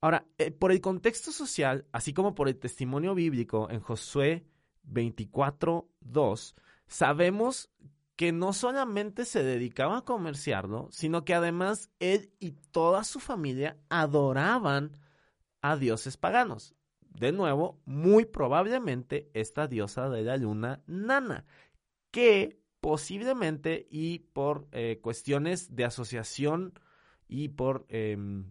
Ahora, 0.00 0.26
eh, 0.38 0.50
por 0.50 0.72
el 0.72 0.80
contexto 0.80 1.30
social, 1.30 1.86
así 1.92 2.12
como 2.14 2.34
por 2.34 2.48
el 2.48 2.58
testimonio 2.58 3.14
bíblico 3.14 3.68
en 3.70 3.80
Josué 3.80 4.46
24.2, 4.90 6.54
sabemos 6.86 7.70
que 8.16 8.32
no 8.32 8.54
solamente 8.54 9.26
se 9.26 9.44
dedicaba 9.44 9.98
a 9.98 10.04
comerciarlo, 10.04 10.88
sino 10.90 11.24
que 11.24 11.34
además 11.34 11.90
él 12.00 12.32
y 12.40 12.52
toda 12.72 13.04
su 13.04 13.20
familia 13.20 13.76
adoraban 13.90 14.96
a 15.60 15.76
dioses 15.76 16.16
paganos. 16.16 16.74
De 17.00 17.32
nuevo, 17.32 17.80
muy 17.84 18.24
probablemente 18.24 19.30
esta 19.34 19.66
diosa 19.66 20.08
de 20.08 20.22
la 20.22 20.38
luna, 20.38 20.82
Nana, 20.86 21.44
que 22.10 22.61
posiblemente 22.82 23.86
y 23.92 24.18
por 24.18 24.66
eh, 24.72 24.98
cuestiones 25.00 25.76
de 25.76 25.84
asociación 25.84 26.74
y 27.28 27.50
por 27.50 27.86
em, 27.88 28.50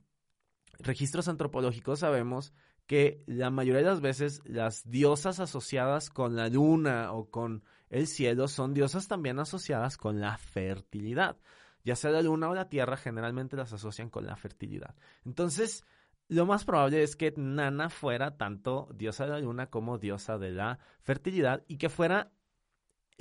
registros 0.79 1.27
antropológicos 1.27 1.99
sabemos 1.99 2.53
que 2.87 3.23
la 3.27 3.49
mayoría 3.49 3.81
de 3.81 3.89
las 3.89 3.99
veces 3.99 4.41
las 4.45 4.89
diosas 4.89 5.41
asociadas 5.41 6.09
con 6.09 6.37
la 6.37 6.47
luna 6.47 7.11
o 7.11 7.29
con 7.29 7.65
el 7.89 8.07
cielo 8.07 8.47
son 8.47 8.73
diosas 8.73 9.09
también 9.09 9.37
asociadas 9.37 9.97
con 9.97 10.21
la 10.21 10.37
fertilidad. 10.37 11.35
Ya 11.83 11.97
sea 11.97 12.11
la 12.11 12.21
luna 12.21 12.49
o 12.49 12.55
la 12.55 12.69
tierra, 12.69 12.95
generalmente 12.95 13.57
las 13.57 13.73
asocian 13.73 14.09
con 14.09 14.25
la 14.25 14.37
fertilidad. 14.37 14.95
Entonces, 15.25 15.83
lo 16.29 16.45
más 16.45 16.63
probable 16.63 17.03
es 17.03 17.17
que 17.17 17.33
Nana 17.35 17.89
fuera 17.89 18.37
tanto 18.37 18.87
diosa 18.95 19.25
de 19.25 19.31
la 19.31 19.39
luna 19.39 19.69
como 19.69 19.97
diosa 19.97 20.37
de 20.37 20.51
la 20.51 20.79
fertilidad 21.01 21.65
y 21.67 21.77
que 21.77 21.89
fuera 21.89 22.31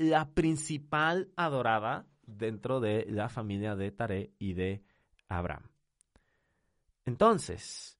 la 0.00 0.30
principal 0.30 1.30
adorada 1.36 2.06
dentro 2.22 2.80
de 2.80 3.04
la 3.06 3.28
familia 3.28 3.76
de 3.76 3.90
Taré 3.90 4.32
y 4.38 4.54
de 4.54 4.82
Abraham. 5.28 5.68
Entonces, 7.04 7.98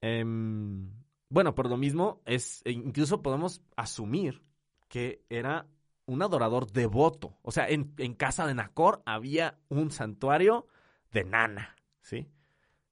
em, 0.00 0.88
bueno, 1.28 1.54
por 1.56 1.68
lo 1.68 1.76
mismo, 1.76 2.22
es, 2.26 2.62
e 2.64 2.70
incluso 2.70 3.22
podemos 3.22 3.60
asumir 3.76 4.44
que 4.88 5.24
era 5.28 5.66
un 6.06 6.22
adorador 6.22 6.70
devoto. 6.70 7.38
O 7.42 7.50
sea, 7.50 7.68
en, 7.68 8.14
casa 8.14 8.46
de 8.46 8.54
Nacor 8.54 9.02
había 9.04 9.58
un 9.68 9.90
santuario 9.90 10.68
de 11.10 11.24
Nana, 11.24 11.74
¿sí? 12.02 12.30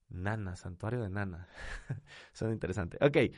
Nana, 0.08 0.56
santuario 0.56 1.02
de 1.02 1.10
Nana. 1.10 1.46
Suena 2.32 2.52
interesante. 2.52 2.98
Ok. 3.00 3.32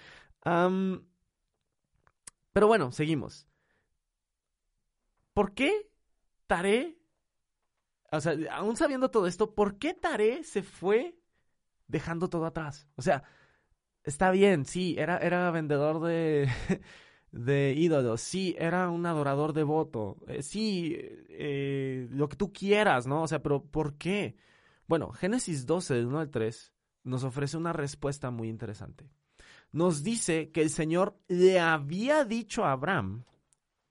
pero 2.52 2.66
bueno, 2.66 2.92
seguimos. 2.92 3.46
¿Por 5.34 5.54
qué 5.54 5.90
Taré, 6.46 6.98
o 8.10 8.20
sea, 8.20 8.34
aún 8.52 8.76
sabiendo 8.76 9.10
todo 9.10 9.26
esto, 9.26 9.54
¿por 9.54 9.78
qué 9.78 9.94
Taré 9.94 10.44
se 10.44 10.62
fue 10.62 11.18
dejando 11.88 12.28
todo 12.28 12.46
atrás? 12.46 12.86
O 12.96 13.02
sea, 13.02 13.22
está 14.04 14.30
bien, 14.30 14.64
sí, 14.64 14.96
era, 14.98 15.18
era 15.18 15.50
vendedor 15.50 16.02
de, 16.02 16.48
de 17.32 17.74
ídolos, 17.76 18.20
sí, 18.20 18.54
era 18.58 18.90
un 18.90 19.06
adorador 19.06 19.52
devoto, 19.52 20.18
eh, 20.28 20.42
sí, 20.42 20.94
eh, 20.98 22.06
lo 22.10 22.28
que 22.28 22.36
tú 22.36 22.52
quieras, 22.52 23.06
¿no? 23.06 23.22
O 23.22 23.28
sea, 23.28 23.42
pero 23.42 23.64
¿por 23.64 23.96
qué? 23.96 24.36
Bueno, 24.86 25.10
Génesis 25.12 25.64
12, 25.64 25.94
del 25.94 26.06
1 26.06 26.18
al 26.18 26.30
3, 26.30 26.74
nos 27.04 27.24
ofrece 27.24 27.56
una 27.56 27.72
respuesta 27.72 28.30
muy 28.30 28.48
interesante. 28.48 29.08
Nos 29.72 30.02
dice 30.02 30.50
que 30.50 30.60
el 30.60 30.68
Señor 30.68 31.18
le 31.28 31.58
había 31.58 32.24
dicho 32.26 32.64
a 32.64 32.72
Abraham 32.72 33.24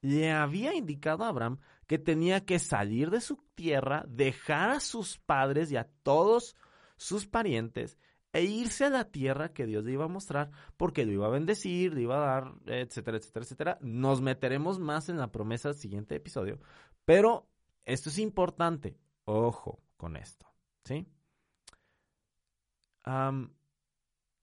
le 0.01 0.31
había 0.31 0.73
indicado 0.75 1.23
a 1.23 1.29
Abraham 1.29 1.59
que 1.87 1.99
tenía 1.99 2.45
que 2.45 2.59
salir 2.59 3.09
de 3.09 3.21
su 3.21 3.37
tierra, 3.55 4.05
dejar 4.07 4.69
a 4.69 4.79
sus 4.79 5.17
padres 5.19 5.71
y 5.71 5.77
a 5.77 5.89
todos 6.03 6.55
sus 6.97 7.27
parientes 7.27 7.97
e 8.33 8.43
irse 8.43 8.85
a 8.85 8.89
la 8.89 9.05
tierra 9.11 9.53
que 9.53 9.65
Dios 9.65 9.83
le 9.83 9.93
iba 9.93 10.05
a 10.05 10.09
mostrar 10.09 10.51
porque 10.77 11.05
lo 11.05 11.11
iba 11.11 11.27
a 11.27 11.31
bendecir, 11.31 11.93
le 11.93 12.01
iba 12.01 12.15
a 12.15 12.19
dar, 12.19 12.53
etcétera, 12.65 13.17
etcétera, 13.17 13.43
etcétera. 13.43 13.77
Nos 13.81 14.21
meteremos 14.21 14.79
más 14.79 15.09
en 15.09 15.17
la 15.17 15.31
promesa 15.31 15.69
del 15.69 15.77
siguiente 15.77 16.15
episodio, 16.15 16.59
pero 17.05 17.49
esto 17.85 18.09
es 18.09 18.17
importante. 18.19 18.97
Ojo 19.25 19.83
con 19.97 20.15
esto, 20.15 20.47
¿sí? 20.83 21.07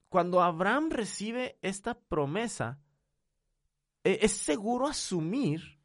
cuando 0.09 0.41
Abraham 0.41 0.89
recibe 0.89 1.57
esta 1.61 1.97
promesa, 1.97 2.79
es 4.21 4.33
seguro 4.33 4.87
asumir 4.87 5.79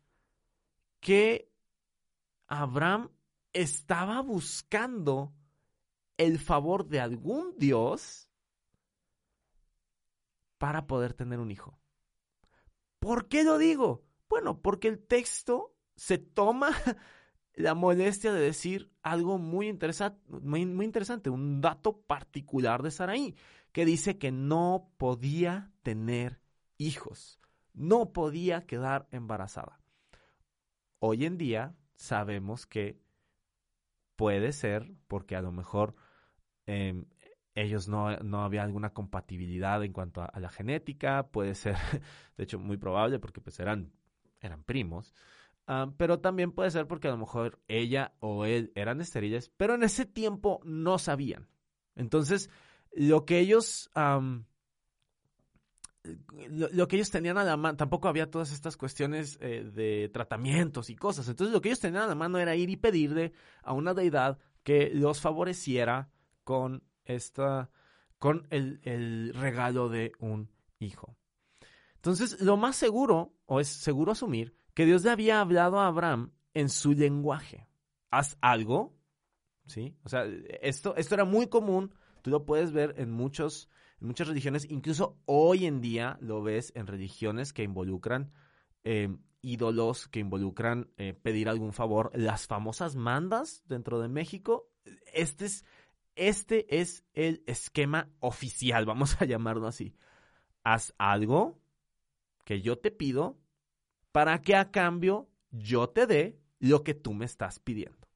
que 1.00 1.50
Abraham 2.46 3.10
estaba 3.52 4.20
buscando 4.20 5.32
el 6.16 6.38
favor 6.38 6.86
de 6.86 7.00
algún 7.00 7.56
Dios 7.58 8.28
para 10.58 10.86
poder 10.86 11.14
tener 11.14 11.40
un 11.40 11.50
hijo. 11.50 11.78
¿Por 12.98 13.28
qué 13.28 13.44
lo 13.44 13.58
digo? 13.58 14.04
Bueno, 14.28 14.60
porque 14.62 14.88
el 14.88 14.98
texto 14.98 15.74
se 15.96 16.18
toma 16.18 16.70
la 17.54 17.74
molestia 17.74 18.32
de 18.32 18.40
decir 18.40 18.90
algo 19.02 19.38
muy, 19.38 19.78
muy, 20.28 20.66
muy 20.66 20.84
interesante, 20.86 21.30
un 21.30 21.60
dato 21.60 22.00
particular 22.00 22.82
de 22.82 22.90
Saraí, 22.90 23.36
que 23.72 23.84
dice 23.84 24.18
que 24.18 24.32
no 24.32 24.90
podía 24.96 25.72
tener 25.82 26.40
hijos, 26.78 27.40
no 27.74 28.12
podía 28.12 28.66
quedar 28.66 29.08
embarazada. 29.10 29.80
Hoy 31.00 31.26
en 31.26 31.36
día 31.36 31.74
sabemos 31.94 32.66
que 32.66 32.98
puede 34.16 34.52
ser 34.52 34.92
porque 35.06 35.36
a 35.36 35.42
lo 35.42 35.52
mejor 35.52 35.94
em, 36.66 37.04
ellos 37.54 37.88
no, 37.88 38.16
no, 38.18 38.44
había 38.44 38.62
alguna 38.62 38.92
compatibilidad 38.92 39.82
en 39.84 39.92
cuanto 39.92 40.22
a, 40.22 40.40
la 40.40 40.48
genética, 40.48 41.28
puede 41.28 41.54
ser, 41.54 41.76
de 42.36 42.44
hecho, 42.44 42.58
muy 42.58 42.76
probable 42.76 43.18
porque 43.18 43.40
pues 43.40 43.60
eran, 43.60 43.92
eran 44.40 44.64
primos, 44.64 45.14
ah, 45.66 45.92
pero 45.96 46.20
también 46.20 46.52
puede 46.52 46.70
ser 46.70 46.86
porque 46.86 47.08
a 47.08 47.12
lo 47.12 47.18
mejor 47.18 47.60
ella 47.68 48.14
o 48.20 48.44
él 48.44 48.72
eran 48.74 49.00
estériles, 49.00 49.50
pero 49.56 49.74
en 49.74 49.82
ese 49.82 50.06
tiempo 50.06 50.60
no 50.64 50.98
sabían. 50.98 51.48
Entonces, 51.96 52.50
lo 52.92 53.24
que 53.24 53.38
ellos 53.38 53.90
lo, 56.48 56.88
que 56.88 56.96
ellos 56.96 57.10
tenían 57.10 57.38
a 57.38 57.44
la 57.44 57.56
mano, 57.56 57.76
tampoco 57.76 58.08
había 58.08 58.30
todas 58.30 58.52
estas 58.52 58.76
cuestiones 58.76 59.38
eh, 59.40 59.64
de 59.64 60.10
tratamientos 60.12 60.90
y 60.90 60.96
cosas. 60.96 61.28
Entonces 61.28 61.52
lo 61.52 61.60
que 61.60 61.68
ellos 61.68 61.80
tenían 61.80 62.02
a 62.02 62.08
la 62.08 62.14
mano 62.14 62.38
era 62.38 62.54
ir 62.56 62.70
y 62.70 62.76
pedirle 62.76 63.32
a 63.62 63.72
una 63.72 63.94
deidad 63.94 64.38
que 64.62 64.90
los 64.92 65.20
favoreciera 65.20 66.10
con 66.44 66.82
esta, 67.04 67.70
con 68.18 68.46
el, 68.50 68.80
el 68.82 69.32
regalo 69.34 69.88
de 69.88 70.12
un 70.18 70.50
hijo. 70.78 71.16
Entonces, 71.96 72.40
lo 72.42 72.58
más 72.58 72.76
seguro, 72.76 73.34
o 73.46 73.60
es 73.60 73.68
seguro 73.68 74.12
asumir, 74.12 74.54
que 74.74 74.84
Dios 74.84 75.04
le 75.04 75.10
había 75.10 75.40
hablado 75.40 75.80
a 75.80 75.86
Abraham 75.86 76.32
en 76.52 76.68
su 76.68 76.92
lenguaje. 76.92 77.66
Haz 78.10 78.36
algo, 78.42 78.94
¿sí? 79.66 79.96
O 80.04 80.10
sea, 80.10 80.26
esto, 80.60 80.94
esto 80.96 81.14
era 81.14 81.24
muy 81.24 81.48
común, 81.48 81.94
tú 82.20 82.30
lo 82.30 82.44
puedes 82.44 82.72
ver 82.72 82.94
en 82.98 83.10
muchos 83.10 83.70
muchas 84.00 84.28
religiones, 84.28 84.66
incluso 84.70 85.18
hoy 85.24 85.66
en 85.66 85.80
día 85.80 86.18
lo 86.20 86.42
ves 86.42 86.72
en 86.74 86.86
religiones 86.86 87.52
que 87.52 87.62
involucran 87.62 88.32
em, 88.82 89.18
ídolos, 89.42 90.08
que 90.08 90.20
involucran 90.20 90.90
eh, 90.96 91.14
pedir 91.14 91.48
algún 91.48 91.72
favor, 91.72 92.10
las 92.14 92.46
famosas 92.46 92.96
mandas 92.96 93.62
dentro 93.66 94.00
de 94.00 94.08
México. 94.08 94.70
Este 95.12 95.46
es, 95.46 95.64
este 96.16 96.80
es 96.80 97.04
el 97.12 97.42
esquema 97.46 98.10
oficial, 98.20 98.86
vamos 98.86 99.20
a 99.20 99.24
llamarlo 99.24 99.66
así. 99.66 99.94
Haz 100.62 100.94
algo 100.98 101.60
que 102.44 102.62
yo 102.62 102.78
te 102.78 102.90
pido 102.90 103.38
para 104.12 104.40
que 104.42 104.56
a 104.56 104.70
cambio 104.70 105.28
yo 105.50 105.88
te 105.88 106.06
dé 106.06 106.38
lo 106.58 106.82
que 106.82 106.94
tú 106.94 107.12
me 107.12 107.24
estás 107.24 107.58
pidiendo. 107.58 108.08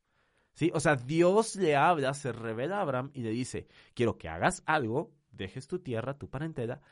¿Sí? 0.54 0.70
O 0.74 0.80
sea, 0.80 0.96
Dios 0.96 1.54
le 1.56 1.76
habla, 1.76 2.14
se 2.14 2.32
revela 2.32 2.78
a 2.78 2.80
Abraham 2.80 3.10
y 3.14 3.22
le 3.22 3.30
dice, 3.30 3.68
quiero 3.94 4.18
que 4.18 4.28
hagas 4.28 4.62
algo 4.66 5.12
dejes 5.38 5.66
tu 5.66 5.78
tierra, 5.78 6.18
tu 6.18 6.28
parentela, 6.28 6.82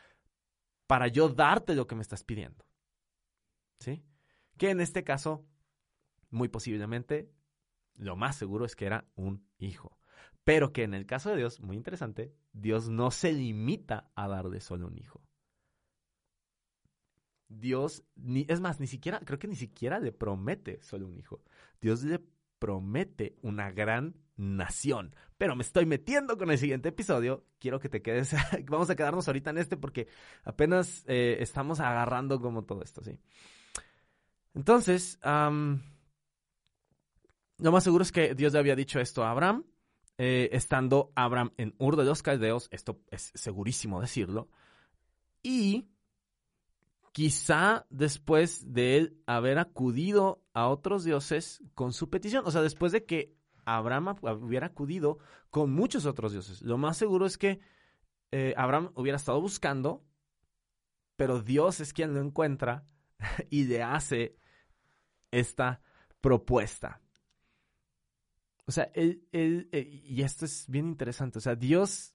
para 0.87 1.09
yo 1.09 1.29
darte 1.29 1.75
lo 1.75 1.87
que 1.87 1.97
me 1.97 2.03
estás 2.03 2.25
pidiendo. 2.25 2.65
¿Sí? 3.81 4.03
Que 4.57 4.71
en 4.71 4.81
este 4.81 5.05
caso, 5.05 5.47
muy 6.31 6.49
posiblemente, 6.49 7.31
lo 7.95 8.17
más 8.17 8.37
seguro 8.37 8.65
es 8.65 8.75
que 8.75 8.87
era 8.87 9.07
un 9.17 9.47
hijo. 9.59 9.99
Pero 10.45 10.73
que 10.73 10.85
en 10.85 10.95
el 10.95 11.07
caso 11.07 11.31
de 11.31 11.37
Dios, 11.37 11.61
muy 11.61 11.77
interesante, 11.77 12.35
Dios 12.53 12.89
no 12.89 13.11
se 13.11 13.33
limita 13.33 14.11
a 14.15 14.29
darle 14.29 14.61
solo 14.61 14.87
un 14.87 14.97
hijo. 14.97 15.23
Dios, 17.49 18.05
ni, 18.15 18.47
es 18.49 18.61
más, 18.61 18.81
ni 18.81 18.87
siquiera, 18.87 19.21
creo 19.21 19.39
que 19.39 19.49
ni 19.49 19.57
siquiera 19.57 19.99
le 19.99 20.13
promete 20.13 20.81
solo 20.83 21.07
un 21.07 21.17
hijo. 21.17 21.43
Dios 21.81 22.03
le 22.05 22.21
promete 22.59 23.37
una 23.43 23.71
gran 23.71 24.17
nación. 24.37 25.15
Pero 25.39 25.57
me 25.57 25.63
estoy 25.63 25.87
metiendo 25.87 26.39
con 26.39 26.51
el 26.51 26.59
siguiente 26.59 26.91
episodio. 26.91 27.45
Quiero 27.59 27.81
que 27.81 27.89
te 27.89 28.03
quedes. 28.03 28.35
Vamos 28.69 28.91
a 28.91 28.97
quedarnos 28.97 29.27
ahorita 29.29 29.51
en 29.51 29.59
este 29.59 29.77
porque 29.77 30.09
apenas 30.45 31.05
eh, 31.07 31.37
estamos 31.41 31.81
agarrando 31.81 32.41
como 32.41 32.65
todo 32.65 32.83
esto, 32.83 33.03
¿sí? 33.03 33.19
Entonces, 34.55 35.19
lo 37.59 37.73
más 37.73 37.85
seguro 37.85 38.03
es 38.03 38.13
que 38.13 38.35
Dios 38.35 38.55
le 38.55 38.59
había 38.59 38.75
dicho 38.75 38.99
esto 39.01 39.23
a 39.23 39.31
Abraham, 39.31 39.65
eh, 40.17 40.49
estando 40.53 41.13
Abraham 41.15 41.53
en 41.59 41.75
Ur 41.79 41.97
de 41.97 42.05
los 42.05 42.23
Caldeos, 42.23 42.69
esto 42.71 43.03
es 43.11 43.33
segurísimo 43.35 44.01
decirlo, 44.01 44.49
y 45.43 45.91
quizá 47.13 47.87
después 47.91 48.73
de 48.73 48.97
él 48.97 49.23
haber 49.27 49.59
acudido 49.59 50.43
a 50.55 50.69
otros 50.69 51.05
dioses 51.05 51.63
con 51.75 51.93
su 51.93 52.09
petición, 52.09 52.43
o 52.47 52.51
sea, 52.51 52.63
después 52.63 52.93
de 52.93 53.05
que 53.05 53.37
Abraham 53.67 54.17
hubiera 54.23 54.69
acudido 54.69 55.19
con 55.51 55.73
muchos 55.73 56.07
otros 56.07 56.33
dioses. 56.33 56.63
Lo 56.63 56.79
más 56.79 56.97
seguro 56.97 57.27
es 57.27 57.37
que 57.37 57.61
eh, 58.31 58.55
Abraham 58.57 58.93
hubiera 58.95 59.17
estado 59.17 59.41
buscando, 59.41 60.05
pero 61.17 61.43
Dios 61.43 61.81
es 61.81 61.93
quien 61.93 62.15
lo 62.15 62.21
encuentra 62.21 62.87
y 63.51 63.65
le 63.65 63.83
hace 63.83 64.39
esta 65.31 65.81
propuesta. 66.21 67.01
O 68.67 68.73
sea, 68.73 68.91
él, 68.95 69.27
eh, 69.33 70.03
y 70.05 70.23
esto 70.23 70.45
es 70.45 70.67
bien 70.69 70.87
interesante, 70.89 71.39
o 71.39 71.41
sea, 71.41 71.55
Dios, 71.55 72.15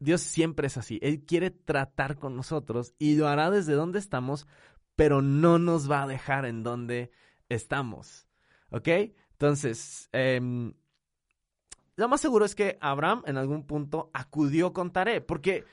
Dios 0.00 0.22
siempre 0.22 0.66
es 0.66 0.76
así, 0.76 0.98
Él 1.02 1.24
quiere 1.24 1.50
tratar 1.50 2.18
con 2.18 2.34
nosotros 2.34 2.94
y 2.98 3.16
lo 3.16 3.28
hará 3.28 3.50
desde 3.50 3.74
donde 3.74 4.00
estamos, 4.00 4.48
pero 4.96 5.22
no 5.22 5.60
nos 5.60 5.88
va 5.88 6.02
a 6.02 6.08
dejar 6.08 6.46
en 6.46 6.64
donde 6.64 7.12
estamos, 7.48 8.26
¿ok? 8.70 8.88
Entonces, 9.38 10.08
em, 10.10 10.74
lo 11.94 12.08
más 12.08 12.20
seguro 12.20 12.44
es 12.44 12.56
que 12.56 12.76
Abraham 12.80 13.22
en 13.24 13.36
algún 13.36 13.64
punto 13.64 14.10
acudió 14.12 14.72
con 14.72 14.90
Taré, 14.90 15.20
porque 15.20 15.64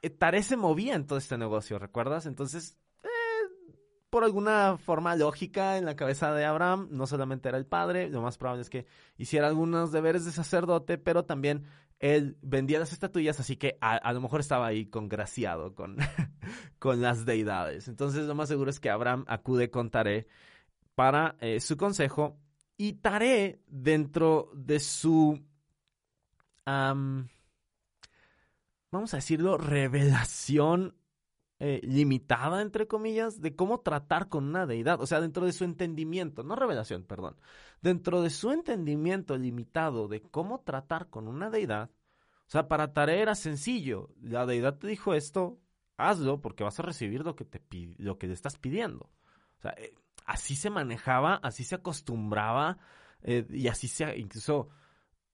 eh, 0.00 0.10
Taré 0.10 0.44
se 0.44 0.56
movía 0.56 0.94
en 0.94 1.04
todo 1.04 1.18
este 1.18 1.36
negocio, 1.36 1.80
¿recuerdas? 1.80 2.26
Entonces, 2.26 2.78
eh, 3.02 3.08
por 4.10 4.22
alguna 4.22 4.78
forma 4.78 5.16
lógica 5.16 5.76
en 5.76 5.86
la 5.86 5.96
cabeza 5.96 6.32
de 6.32 6.44
Abraham, 6.44 6.86
no 6.92 7.08
solamente 7.08 7.48
era 7.48 7.58
el 7.58 7.66
padre, 7.66 8.08
lo 8.08 8.22
más 8.22 8.38
probable 8.38 8.62
es 8.62 8.70
que 8.70 8.86
hiciera 9.16 9.48
algunos 9.48 9.90
deberes 9.90 10.24
de 10.24 10.30
sacerdote, 10.30 10.96
pero 10.96 11.24
también 11.24 11.64
él 11.98 12.38
vendía 12.42 12.78
las 12.78 12.92
estatuillas, 12.92 13.40
así 13.40 13.56
que 13.56 13.76
a, 13.80 14.12
lo 14.12 14.20
mejor 14.20 14.38
estaba 14.38 14.68
ahí 14.68 14.86
congraciado 14.86 15.74
con, 15.74 15.96
con 16.78 17.02
las 17.02 17.24
deidades. 17.26 17.88
Entonces, 17.88 18.26
lo 18.26 18.36
más 18.36 18.48
seguro 18.48 18.70
es 18.70 18.78
que 18.78 18.90
Abraham 18.90 19.24
acude 19.26 19.68
con 19.68 19.90
Taré 19.90 20.28
para 20.94 21.34
eh, 21.40 21.58
su 21.58 21.76
consejo 21.76 22.38
y 22.76 22.94
Taré, 22.94 23.62
dentro 23.66 24.50
de 24.54 24.80
su, 24.80 25.40
vamos 26.66 27.28
a 29.12 29.16
decirlo, 29.16 29.58
revelación 29.58 30.96
eh, 31.60 31.80
limitada, 31.84 32.62
entre 32.62 32.86
comillas, 32.86 33.40
de 33.40 33.54
cómo 33.54 33.80
tratar 33.80 34.28
con 34.28 34.44
una 34.44 34.66
deidad, 34.66 35.00
o 35.00 35.06
sea, 35.06 35.20
dentro 35.20 35.46
de 35.46 35.52
su 35.52 35.64
entendimiento, 35.64 36.42
no 36.42 36.56
revelación, 36.56 37.04
perdón, 37.04 37.36
dentro 37.80 38.22
de 38.22 38.30
su 38.30 38.50
entendimiento 38.50 39.36
limitado 39.36 40.08
de 40.08 40.20
cómo 40.20 40.60
tratar 40.62 41.10
con 41.10 41.28
una 41.28 41.50
deidad, 41.50 41.90
o 42.46 42.50
sea, 42.50 42.68
para 42.68 42.92
Taré 42.92 43.20
era 43.20 43.34
sencillo, 43.34 44.10
la 44.20 44.46
deidad 44.46 44.78
te 44.78 44.88
dijo 44.88 45.14
esto, 45.14 45.58
hazlo 45.96 46.40
porque 46.40 46.64
vas 46.64 46.78
a 46.80 46.82
recibir 46.82 47.24
lo 47.24 47.36
que, 47.36 47.44
te, 47.44 47.62
lo 47.98 48.18
que 48.18 48.26
le 48.26 48.34
estás 48.34 48.58
pidiendo. 48.58 49.10
O 49.58 49.60
sea, 49.62 49.72
eh, 49.78 49.94
así 50.24 50.56
se 50.56 50.70
manejaba, 50.70 51.36
así 51.36 51.64
se 51.64 51.76
acostumbraba 51.76 52.78
eh, 53.22 53.46
y 53.50 53.68
así 53.68 53.88
se, 53.88 54.18
incluso 54.18 54.70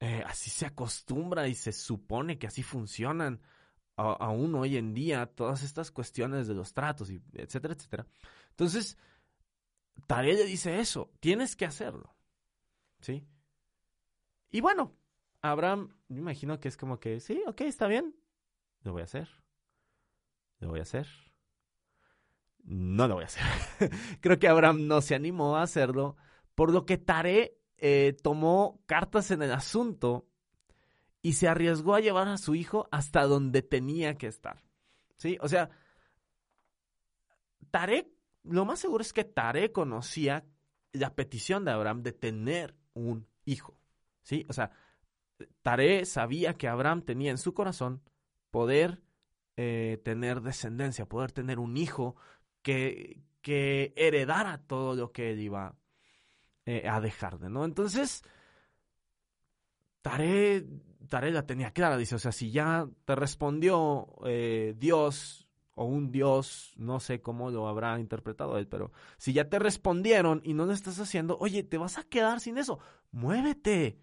eh, 0.01 0.23
así 0.27 0.51
se 0.51 0.67
acostumbra 0.67 1.49
y 1.49 1.55
se 1.55 1.73
supone 1.73 2.39
que 2.39 2.47
así 2.47 2.63
funcionan 2.63 3.41
aún 3.97 4.55
hoy 4.55 4.79
en 4.79 4.95
día 4.95 5.27
todas 5.27 5.63
estas 5.63 5.91
cuestiones 5.91 6.49
de 6.49 6.55
los 6.55 6.73
tratos, 6.73 7.11
y 7.11 7.21
etcétera, 7.35 7.75
etcétera. 7.75 8.07
Entonces, 8.49 8.97
Taré 10.07 10.33
le 10.33 10.47
dice 10.47 10.81
eso, 10.81 11.13
tienes 11.21 11.55
que 11.55 11.67
hacerlo, 11.67 12.17
¿sí? 13.01 13.27
Y 14.51 14.63
bueno, 14.63 14.97
Abraham, 15.43 15.95
me 16.09 16.21
imagino 16.21 16.59
que 16.61 16.69
es 16.69 16.79
como 16.79 16.99
que, 16.99 17.21
sí, 17.21 17.43
ok, 17.47 17.61
está 17.61 17.89
bien, 17.89 18.17
lo 18.85 18.93
voy 18.93 19.03
a 19.03 19.05
hacer, 19.05 19.29
lo 20.61 20.71
voy 20.71 20.79
a 20.79 20.85
hacer 20.85 21.30
no 22.71 23.09
lo 23.09 23.17
voy 23.17 23.25
a 23.25 23.27
hacer. 23.27 23.43
Creo 24.21 24.39
que 24.39 24.49
Abraham 24.49 24.87
no 24.87 25.01
se 25.01 25.15
animó 25.15 25.57
a 25.57 25.63
hacerlo, 25.63 26.17
por 26.55 26.73
lo 26.73 26.87
que 26.87 26.99
Taré 26.99 27.59
eh, 27.79 28.17
tomó 28.23 28.81
cartas 28.87 29.31
en 29.33 29.43
el 29.43 29.53
asunto 29.53 30.29
y 31.21 31.35
se 31.35 31.49
arriesgó 31.49 31.95
a 31.95 32.01
llevar 32.01 32.29
a 32.29 32.39
su 32.39 32.55
hijo 32.55 32.89
hasta 32.93 33.25
donde 33.25 33.63
tenía 33.63 34.17
que 34.17 34.29
estar. 34.29 34.63
¿Sí? 35.17 35.37
O 35.41 35.49
sea, 35.49 35.71
Taré, 37.73 38.13
lo 38.45 38.65
más 38.65 38.79
seguro 38.79 39.03
es 39.03 39.13
que 39.13 39.25
Taré 39.25 39.73
conocía 39.73 40.45
la 40.93 41.15
petición 41.15 41.65
de 41.65 41.73
Abraham 41.73 42.03
de 42.03 42.13
tener 42.13 42.77
un 42.95 43.27
hijo. 43.45 43.77
¿Sí? 44.23 44.47
O 44.49 44.53
sea, 44.53 44.71
Taré 45.63 46.05
sabía 46.05 46.55
que 46.55 46.69
Abraham 46.69 47.03
tenía 47.03 47.33
en 47.33 47.39
su 47.39 47.53
corazón 47.53 48.03
poder 48.51 49.03
eh, 49.57 50.01
tener 50.05 50.41
descendencia, 50.41 51.09
poder 51.09 51.33
tener 51.33 51.59
un 51.59 51.77
hijo 51.77 52.17
que, 52.63 53.21
que 53.43 53.93
heredara 53.97 54.59
todo 54.59 54.95
lo 54.95 55.13
que 55.13 55.33
él 55.33 55.41
iba 55.41 55.75
eh, 56.67 56.89
a 56.89 57.01
dejar 57.01 57.39
de, 57.39 57.49
¿no? 57.51 57.65
Entonces, 57.65 58.23
Taré, 60.03 60.67
Taré 61.09 61.31
la 61.31 61.47
tenía 61.47 61.73
clara, 61.73 61.97
dice, 61.97 62.15
o 62.15 62.19
sea, 62.19 62.33
si 62.33 62.51
ya 62.51 62.89
te 63.05 63.15
respondió 63.15 64.09
eh, 64.25 64.75
Dios 64.79 65.49
o 65.75 65.85
un 65.85 66.11
Dios, 66.11 66.75
no 66.77 67.01
sé 67.01 67.21
cómo 67.21 67.51
lo 67.51 67.69
habrá 67.69 67.99
interpretado 67.99 68.59
él, 68.59 68.67
pero 68.67 68.93
si 69.17 69.33
ya 69.33 69.49
te 69.49 69.59
respondieron 69.59 70.43
y 70.45 70.55
no 70.55 70.67
lo 70.67 70.73
estás 70.73 70.99
haciendo, 71.01 71.39
oye, 71.39 71.63
te 71.63 71.79
vas 71.79 71.99
a 71.99 72.05
quedar 72.05 72.41
sin 72.41 72.59
eso, 72.59 72.79
muévete, 73.11 73.99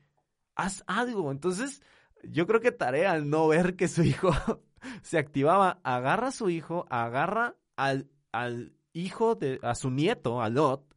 haz 0.56 0.84
algo. 0.88 1.32
Entonces, 1.32 1.82
yo 2.24 2.48
creo 2.48 2.62
que 2.62 2.72
Tarea 2.72 3.12
al 3.12 3.30
no 3.30 3.48
ver 3.48 3.76
que 3.76 3.88
su 3.88 4.04
hijo 4.04 4.32
se 5.04 5.18
activaba, 5.18 5.80
agarra 5.84 6.30
a 6.30 6.32
su 6.32 6.50
hijo, 6.50 6.86
agarra 6.90 7.56
al, 7.76 8.10
al 8.42 8.74
hijo 8.94 9.36
de, 9.36 9.60
a 9.64 9.76
su 9.76 9.90
nieto, 9.90 10.42
a 10.42 10.50
Lot, 10.50 10.96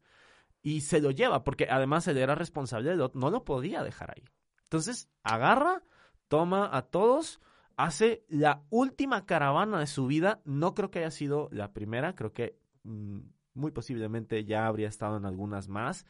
y 0.63 0.83
se 0.83 1.01
lo 1.01 1.11
lleva, 1.11 1.45
porque 1.45 1.67
además 1.71 2.07
él 2.09 2.19
era 2.19 2.35
responsable 2.35 2.91
de 2.91 2.97
Lot, 2.97 3.15
no 3.15 3.31
lo 3.31 3.45
podía 3.45 3.83
dejar 3.83 4.13
ahí. 4.17 4.25
Entonces, 4.65 5.09
agarra, 5.23 5.83
toma 6.29 6.69
a 6.73 6.83
todos, 6.83 7.41
hace 7.77 8.25
la 8.29 8.65
última 8.71 9.27
caravana 9.27 9.81
de 9.81 9.87
su 9.87 10.07
vida, 10.07 10.41
no 10.45 10.75
creo 10.75 10.91
que 10.91 11.01
haya 11.01 11.11
sido 11.11 11.49
la 11.51 11.73
primera, 11.73 12.15
creo 12.15 12.33
que 12.33 12.59
mm, 12.85 13.21
muy 13.55 13.71
posiblemente 13.71 14.45
ya 14.45 14.67
habría 14.67 14.89
estado 14.89 15.17
en 15.17 15.25
algunas 15.25 15.69
más, 15.69 16.07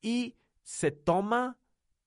y 0.00 0.36
se 0.62 0.90
toma 0.90 1.58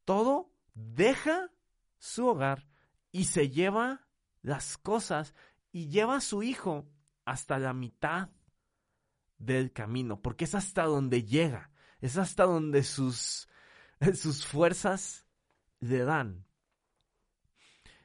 todo 0.06 0.52
deja 0.74 1.52
su 1.98 2.28
hogar 2.28 2.68
y 3.12 3.26
se 3.26 3.50
lleva 3.50 4.08
las 4.42 4.78
cosas 4.78 5.34
y 5.72 5.90
lleva 5.90 6.18
a 6.18 6.22
su 6.22 6.44
hijo 6.44 6.88
hasta 7.26 7.58
la 7.60 7.74
mitad 7.74 8.30
del 9.38 9.72
camino, 9.72 10.22
porque 10.22 10.46
es 10.46 10.56
hasta 10.56 10.84
donde 10.84 11.24
llega, 11.24 11.72
es 12.02 12.18
hasta 12.18 12.44
donde 12.44 12.84
sus, 12.84 13.48
sus 14.16 14.46
fuerzas 14.46 15.26
le 15.80 16.00
dan. 16.00 16.46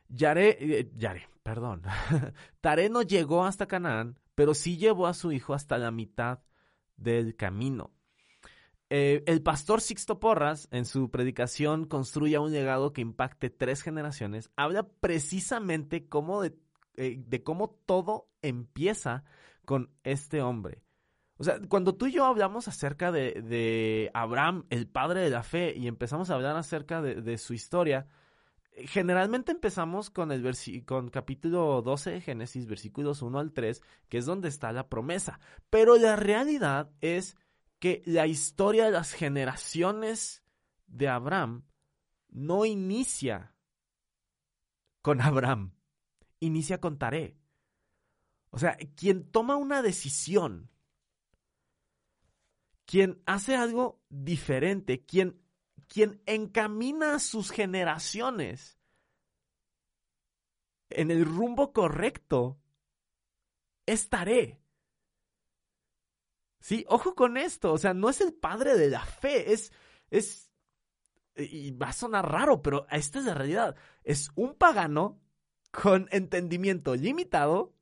Yare, 0.09 0.57
eh, 0.61 0.93
Yare, 0.95 1.29
perdón. 1.43 1.83
Tare 2.61 2.89
no 2.91 3.03
llegó 3.03 3.45
hasta 3.45 3.67
Canaán, 3.67 4.19
pero 4.35 4.55
sí 4.55 4.77
llevó 4.77 5.07
a 5.07 5.15
su 5.15 5.33
hijo 5.33 5.55
hasta 5.55 5.79
la 5.79 5.91
mitad 5.91 6.41
del 6.97 7.37
camino. 7.37 7.93
Eh, 8.91 9.25
el 9.27 9.43
pastor 9.43 9.81
Sixto 9.81 10.21
Porras, 10.21 10.69
en 10.71 10.85
su 10.85 11.11
predicación 11.11 11.87
Construya 11.87 12.41
un 12.41 12.53
legado 12.53 12.93
que 12.93 13.01
impacte 13.01 13.49
tres 13.49 13.81
generaciones, 13.81 14.51
habla 14.55 14.87
precisamente 14.87 16.09
cómo 16.09 16.43
de, 16.43 16.55
eh, 16.97 17.17
de 17.27 17.43
cómo 17.43 17.71
todo 17.87 18.29
empieza 18.43 19.25
con 19.65 19.91
este 20.05 20.43
hombre. 20.43 20.83
O 21.43 21.45
sea, 21.45 21.59
cuando 21.69 21.97
tú 21.97 22.07
y 22.07 22.13
yo 22.13 22.25
hablamos 22.25 22.69
acerca 22.69 23.11
de, 23.11 24.13
Abraham, 24.15 24.65
el 24.71 24.87
padre 24.87 25.23
de 25.23 25.31
la 25.31 25.43
fe, 25.43 25.75
y 25.77 25.89
empezamos 25.89 26.31
a 26.31 26.35
hablar 26.35 26.55
acerca 26.55 27.03
de, 27.03 27.37
su 27.37 27.53
historia, 27.53 28.07
generalmente 28.71 29.51
empezamos 29.51 30.09
con 30.09 30.31
el 30.31 30.49
con 30.87 31.09
capítulo 31.09 31.83
12 31.83 32.13
de 32.13 32.21
Génesis, 32.21 32.69
versículos 32.69 33.23
1 33.23 33.41
al 33.41 33.53
3, 33.53 33.83
que 34.09 34.19
es 34.19 34.25
donde 34.25 34.47
está 34.47 34.71
la 34.71 34.89
promesa. 34.89 35.41
Pero 35.69 35.97
la 35.97 36.15
realidad 36.15 36.93
es 37.01 37.37
que 37.81 38.05
la 38.07 38.29
historia 38.29 38.85
de 38.85 38.93
las 38.93 39.13
generaciones 39.13 40.45
de 40.87 41.09
Abraham 41.09 41.65
no 42.29 42.67
inicia 42.67 43.53
con 45.01 45.21
Abraham, 45.21 45.75
inicia 46.39 46.81
con 46.81 46.99
Taré. 46.99 47.37
O 48.51 48.61
sea, 48.61 48.77
quien 48.95 49.29
toma 49.29 49.57
una 49.57 49.83
decisión, 49.83 50.71
quien 52.93 53.23
hace 53.25 53.57
algo 53.57 54.03
diferente, 54.11 55.03
quien, 55.07 55.43
quien 55.89 56.23
encamina 56.27 57.15
a 57.15 57.21
sus 57.21 57.51
generaciones 57.51 58.79
en 60.91 61.11
el 61.11 61.25
rumbo 61.25 61.73
correcto, 61.73 62.61
es 63.87 64.11
Taré. 64.11 64.61
Sí, 66.61 66.85
ojo 66.87 67.15
con 67.15 67.39
esto, 67.39 67.73
o 67.73 67.79
sea, 67.79 67.95
no 67.95 68.11
es 68.11 68.21
el 68.21 68.35
padre 68.35 68.77
de 68.77 68.91
la 68.91 69.07
fe, 69.07 69.55
es, 69.55 69.73
es, 70.11 70.53
y 71.35 71.71
va 71.71 71.89
a 71.89 71.93
sonar 71.95 72.31
raro, 72.31 72.61
pero 72.61 72.87
esta 72.91 73.21
es 73.21 73.25
la 73.25 73.33
realidad, 73.33 73.75
es 74.05 74.31
un 74.35 74.55
pagano 74.55 75.19
con 75.71 76.09
entendimiento 76.11 76.95
limitado, 76.95 77.75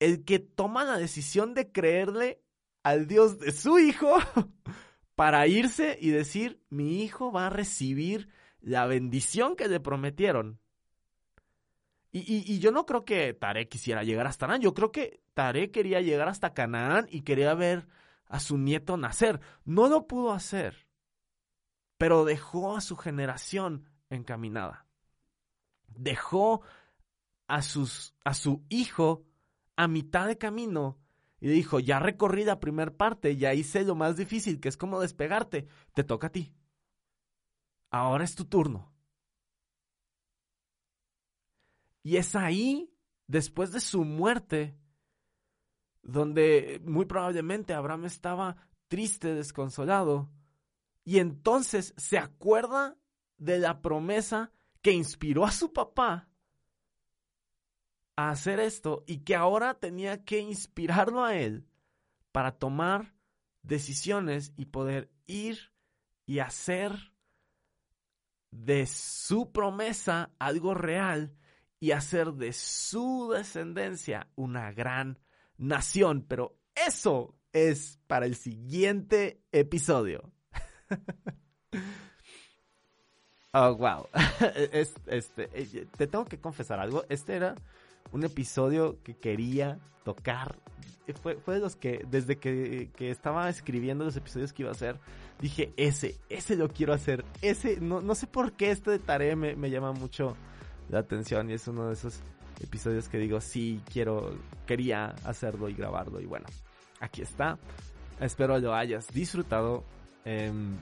el 0.00 0.24
que 0.24 0.40
toma 0.40 0.82
la 0.82 0.98
decisión 0.98 1.54
de 1.54 1.70
creerle 1.70 2.42
al 2.82 3.06
Dios 3.06 3.38
de 3.38 3.52
su 3.52 3.78
hijo 3.78 4.16
para 5.14 5.46
irse 5.46 5.98
y 6.00 6.10
decir, 6.10 6.62
mi 6.70 7.02
hijo 7.02 7.32
va 7.32 7.46
a 7.46 7.50
recibir 7.50 8.28
la 8.60 8.86
bendición 8.86 9.56
que 9.56 9.68
le 9.68 9.80
prometieron. 9.80 10.60
Y, 12.10 12.58
yo 12.58 12.72
no 12.72 12.86
creo 12.86 13.04
que 13.04 13.34
Tarek 13.34 13.68
quisiera 13.68 14.02
llegar 14.02 14.26
hasta 14.26 14.46
Canaán. 14.46 14.62
Yo 14.62 14.74
creo 14.74 14.90
que 14.90 15.20
Tarek 15.34 15.72
quería 15.72 16.00
llegar 16.00 16.28
hasta 16.28 16.54
Canaán 16.54 17.06
y 17.10 17.20
quería 17.20 17.54
ver 17.54 17.86
a 18.26 18.40
su 18.40 18.58
nieto 18.58 18.96
nacer. 18.96 19.40
No 19.64 19.88
lo 19.88 20.06
pudo 20.06 20.32
hacer, 20.32 20.86
pero 21.98 22.24
dejó 22.24 22.76
a 22.76 22.80
su 22.80 22.96
generación 22.96 23.88
encaminada. 24.08 24.86
Dejó 25.88 26.62
a, 27.46 27.62
sus, 27.62 28.14
a 28.24 28.34
su 28.34 28.64
hijo 28.68 29.24
a 29.76 29.86
mitad 29.86 30.26
de 30.26 30.38
camino 30.38 30.98
y 31.40 31.48
dijo, 31.48 31.78
ya 31.80 32.00
recorrí 32.00 32.44
la 32.44 32.60
primera 32.60 32.96
parte, 32.96 33.36
ya 33.36 33.54
hice 33.54 33.84
lo 33.84 33.94
más 33.94 34.16
difícil, 34.16 34.60
que 34.60 34.68
es 34.68 34.76
como 34.76 35.00
despegarte, 35.00 35.68
te 35.94 36.04
toca 36.04 36.28
a 36.28 36.32
ti. 36.32 36.52
Ahora 37.90 38.24
es 38.24 38.34
tu 38.34 38.44
turno. 38.44 38.92
Y 42.02 42.16
es 42.16 42.34
ahí, 42.34 42.92
después 43.26 43.72
de 43.72 43.80
su 43.80 44.04
muerte, 44.04 44.76
donde 46.02 46.80
muy 46.84 47.06
probablemente 47.06 47.74
Abraham 47.74 48.06
estaba 48.06 48.56
triste, 48.88 49.34
desconsolado, 49.34 50.30
y 51.04 51.18
entonces 51.18 51.94
se 51.96 52.18
acuerda 52.18 52.96
de 53.36 53.58
la 53.58 53.80
promesa 53.80 54.52
que 54.82 54.92
inspiró 54.92 55.44
a 55.44 55.52
su 55.52 55.72
papá 55.72 56.27
a 58.18 58.30
hacer 58.30 58.58
esto 58.58 59.04
y 59.06 59.18
que 59.18 59.36
ahora 59.36 59.74
tenía 59.74 60.24
que 60.24 60.40
inspirarlo 60.40 61.22
a 61.22 61.36
él 61.36 61.68
para 62.32 62.50
tomar 62.50 63.14
decisiones 63.62 64.52
y 64.56 64.64
poder 64.64 65.08
ir 65.28 65.72
y 66.26 66.40
hacer 66.40 67.12
de 68.50 68.86
su 68.86 69.52
promesa 69.52 70.32
algo 70.40 70.74
real 70.74 71.32
y 71.78 71.92
hacer 71.92 72.32
de 72.32 72.52
su 72.52 73.30
descendencia 73.32 74.26
una 74.34 74.72
gran 74.72 75.20
nación. 75.56 76.26
Pero 76.28 76.58
eso 76.74 77.38
es 77.52 78.00
para 78.08 78.26
el 78.26 78.34
siguiente 78.34 79.44
episodio. 79.52 80.32
oh, 83.52 83.76
wow. 83.76 84.08
este, 85.06 85.50
eh, 85.52 85.86
te 85.96 86.08
tengo 86.08 86.24
que 86.24 86.40
confesar 86.40 86.80
algo. 86.80 87.04
Este 87.08 87.36
era 87.36 87.54
un 88.12 88.24
episodio 88.24 88.98
que 89.02 89.14
quería 89.14 89.78
tocar. 90.04 90.58
Fue, 91.22 91.36
fue 91.36 91.54
de 91.54 91.60
los 91.60 91.74
que, 91.74 92.04
desde 92.10 92.36
que, 92.36 92.90
estaba 92.98 93.48
escribiendo 93.48 94.04
los 94.04 94.16
episodios 94.16 94.52
que 94.52 94.62
iba 94.62 94.70
a 94.70 94.74
hacer, 94.74 94.98
dije, 95.40 95.72
ese, 95.76 96.16
ese 96.28 96.56
lo 96.56 96.68
quiero 96.68 96.92
hacer. 96.92 97.24
Ese, 97.40 97.80
no, 97.80 98.02
no 98.02 98.14
sé 98.14 98.26
por 98.26 98.52
qué 98.52 98.70
este 98.70 98.90
de 98.90 98.98
tarea 98.98 99.34
me, 99.34 99.56
me 99.56 99.70
llama 99.70 99.92
mucho 99.92 100.36
la 100.90 100.98
atención 101.00 101.50
y 101.50 101.54
es 101.54 101.66
uno 101.66 101.86
de 101.86 101.94
esos 101.94 102.20
episodios 102.60 103.08
que 103.08 103.18
digo, 103.18 103.40
sí, 103.40 103.80
quiero, 103.90 104.32
quería 104.66 105.14
hacerlo 105.24 105.68
y 105.68 105.74
grabarlo 105.74 106.20
y 106.20 106.26
bueno, 106.26 106.46
aquí 107.00 107.22
está. 107.22 107.58
Espero 108.20 108.58
lo 108.58 108.74
hayas 108.74 109.06
disfrutado. 109.08 109.84
Em, 110.24 110.76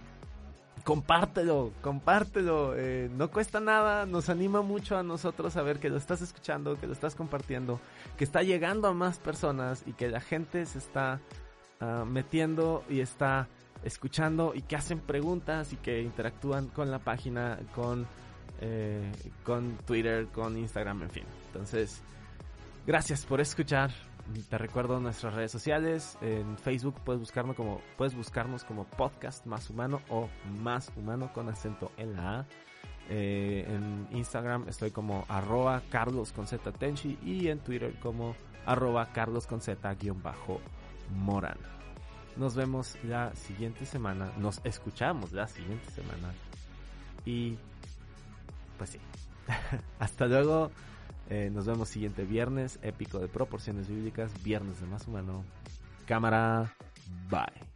compártelo, 0.87 1.73
compártelo. 1.83 2.77
Eh, 2.77 3.11
no 3.13 3.29
cuesta 3.33 3.59
nada, 3.59 4.07
nos 4.07 4.29
anima 4.29 4.63
mucho 4.63 4.97
a 4.97 5.03
nosotros 5.03 5.57
a 5.57 5.63
ver 5.63 5.81
que 5.81 5.91
lo 5.91 5.97
estás 5.97 6.23
escuchando, 6.23 6.79
que 6.79 6.87
lo 6.87 6.93
estás 6.93 7.17
compartiendo, 7.17 7.81
que 8.17 8.23
está 8.23 8.45
llegando 8.45 8.87
a 8.87 8.95
más 8.95 9.19
personas 9.19 9.83
y 9.85 9.95
que 9.95 10.09
la 10.09 10.21
gente 10.21 10.65
se 10.65 10.79
está 10.79 11.21
ah, 11.81 12.05
metiendo 12.07 12.85
y 12.89 13.01
está 13.01 13.49
escuchando 13.83 14.53
y 14.55 14.63
que 14.63 14.77
hacen 14.77 15.01
preguntas 15.01 15.73
y 15.73 15.77
que 15.77 16.03
interactúan 16.03 16.69
con 16.69 16.93
la 16.93 17.01
página, 17.01 17.59
con 17.75 18.07
eh, 18.61 19.11
con 19.43 19.77
Twitter, 19.79 20.29
con 20.29 20.57
Instagram, 20.57 21.03
en 21.03 21.11
fin. 21.11 21.25
Entonces, 21.49 22.01
gracias 22.87 23.27
por 23.27 23.41
escuchar. 23.41 23.91
Te 24.49 24.59
recuerdo 24.59 25.01
nuestras 25.01 25.35
redes 25.35 25.53
sociales. 25.53 26.19
En 26.21 26.59
Facebook 26.59 26.97
puedes 27.05 27.21
buscarnos 27.21 27.57
como, 27.57 27.81
puedes 27.97 28.15
buscarnos 28.15 28.65
como 28.65 28.85
podcast 28.85 29.47
más 29.47 29.71
humano 29.71 30.01
o 30.09 30.29
más 30.61 30.93
humano 30.97 31.33
con 31.33 31.49
acento 31.49 31.93
en 31.97 32.15
la 32.15 32.41
A. 32.41 32.47
Eh, 33.09 33.65
en 33.69 34.09
Instagram 34.11 34.69
estoy 34.69 34.91
como 34.91 35.25
arroba 35.29 35.81
carlos 35.91 36.35
y 37.25 37.49
en 37.49 37.61
Twitter 37.61 37.95
como 38.01 38.35
arroba 38.65 39.13
carlos 39.13 39.47
con 39.47 39.61
Z 39.61 39.95
guion 39.95 40.23
bajo 40.23 40.61
moran. 41.15 41.59
Nos 42.37 42.55
vemos 42.55 42.99
la 43.05 43.35
siguiente 43.35 43.87
semana. 43.87 44.33
Nos 44.39 44.61
escuchamos 44.65 45.33
la 45.33 45.47
siguiente 45.47 45.91
semana. 45.93 46.35
Y 47.25 47.57
pues 48.77 48.91
sí. 48.91 49.01
Hasta 49.99 50.27
luego. 50.27 50.71
Eh, 51.29 51.51
nos 51.53 51.67
vemos 51.67 51.89
siguiente 51.89 52.25
viernes, 52.25 52.79
épico 52.83 53.19
de 53.19 53.29
proporciones 53.29 53.89
bíblicas, 53.89 54.31
viernes 54.43 54.81
de 54.81 54.87
más 54.87 55.07
humano. 55.07 55.45
Cámara, 56.07 56.73
bye. 57.31 57.76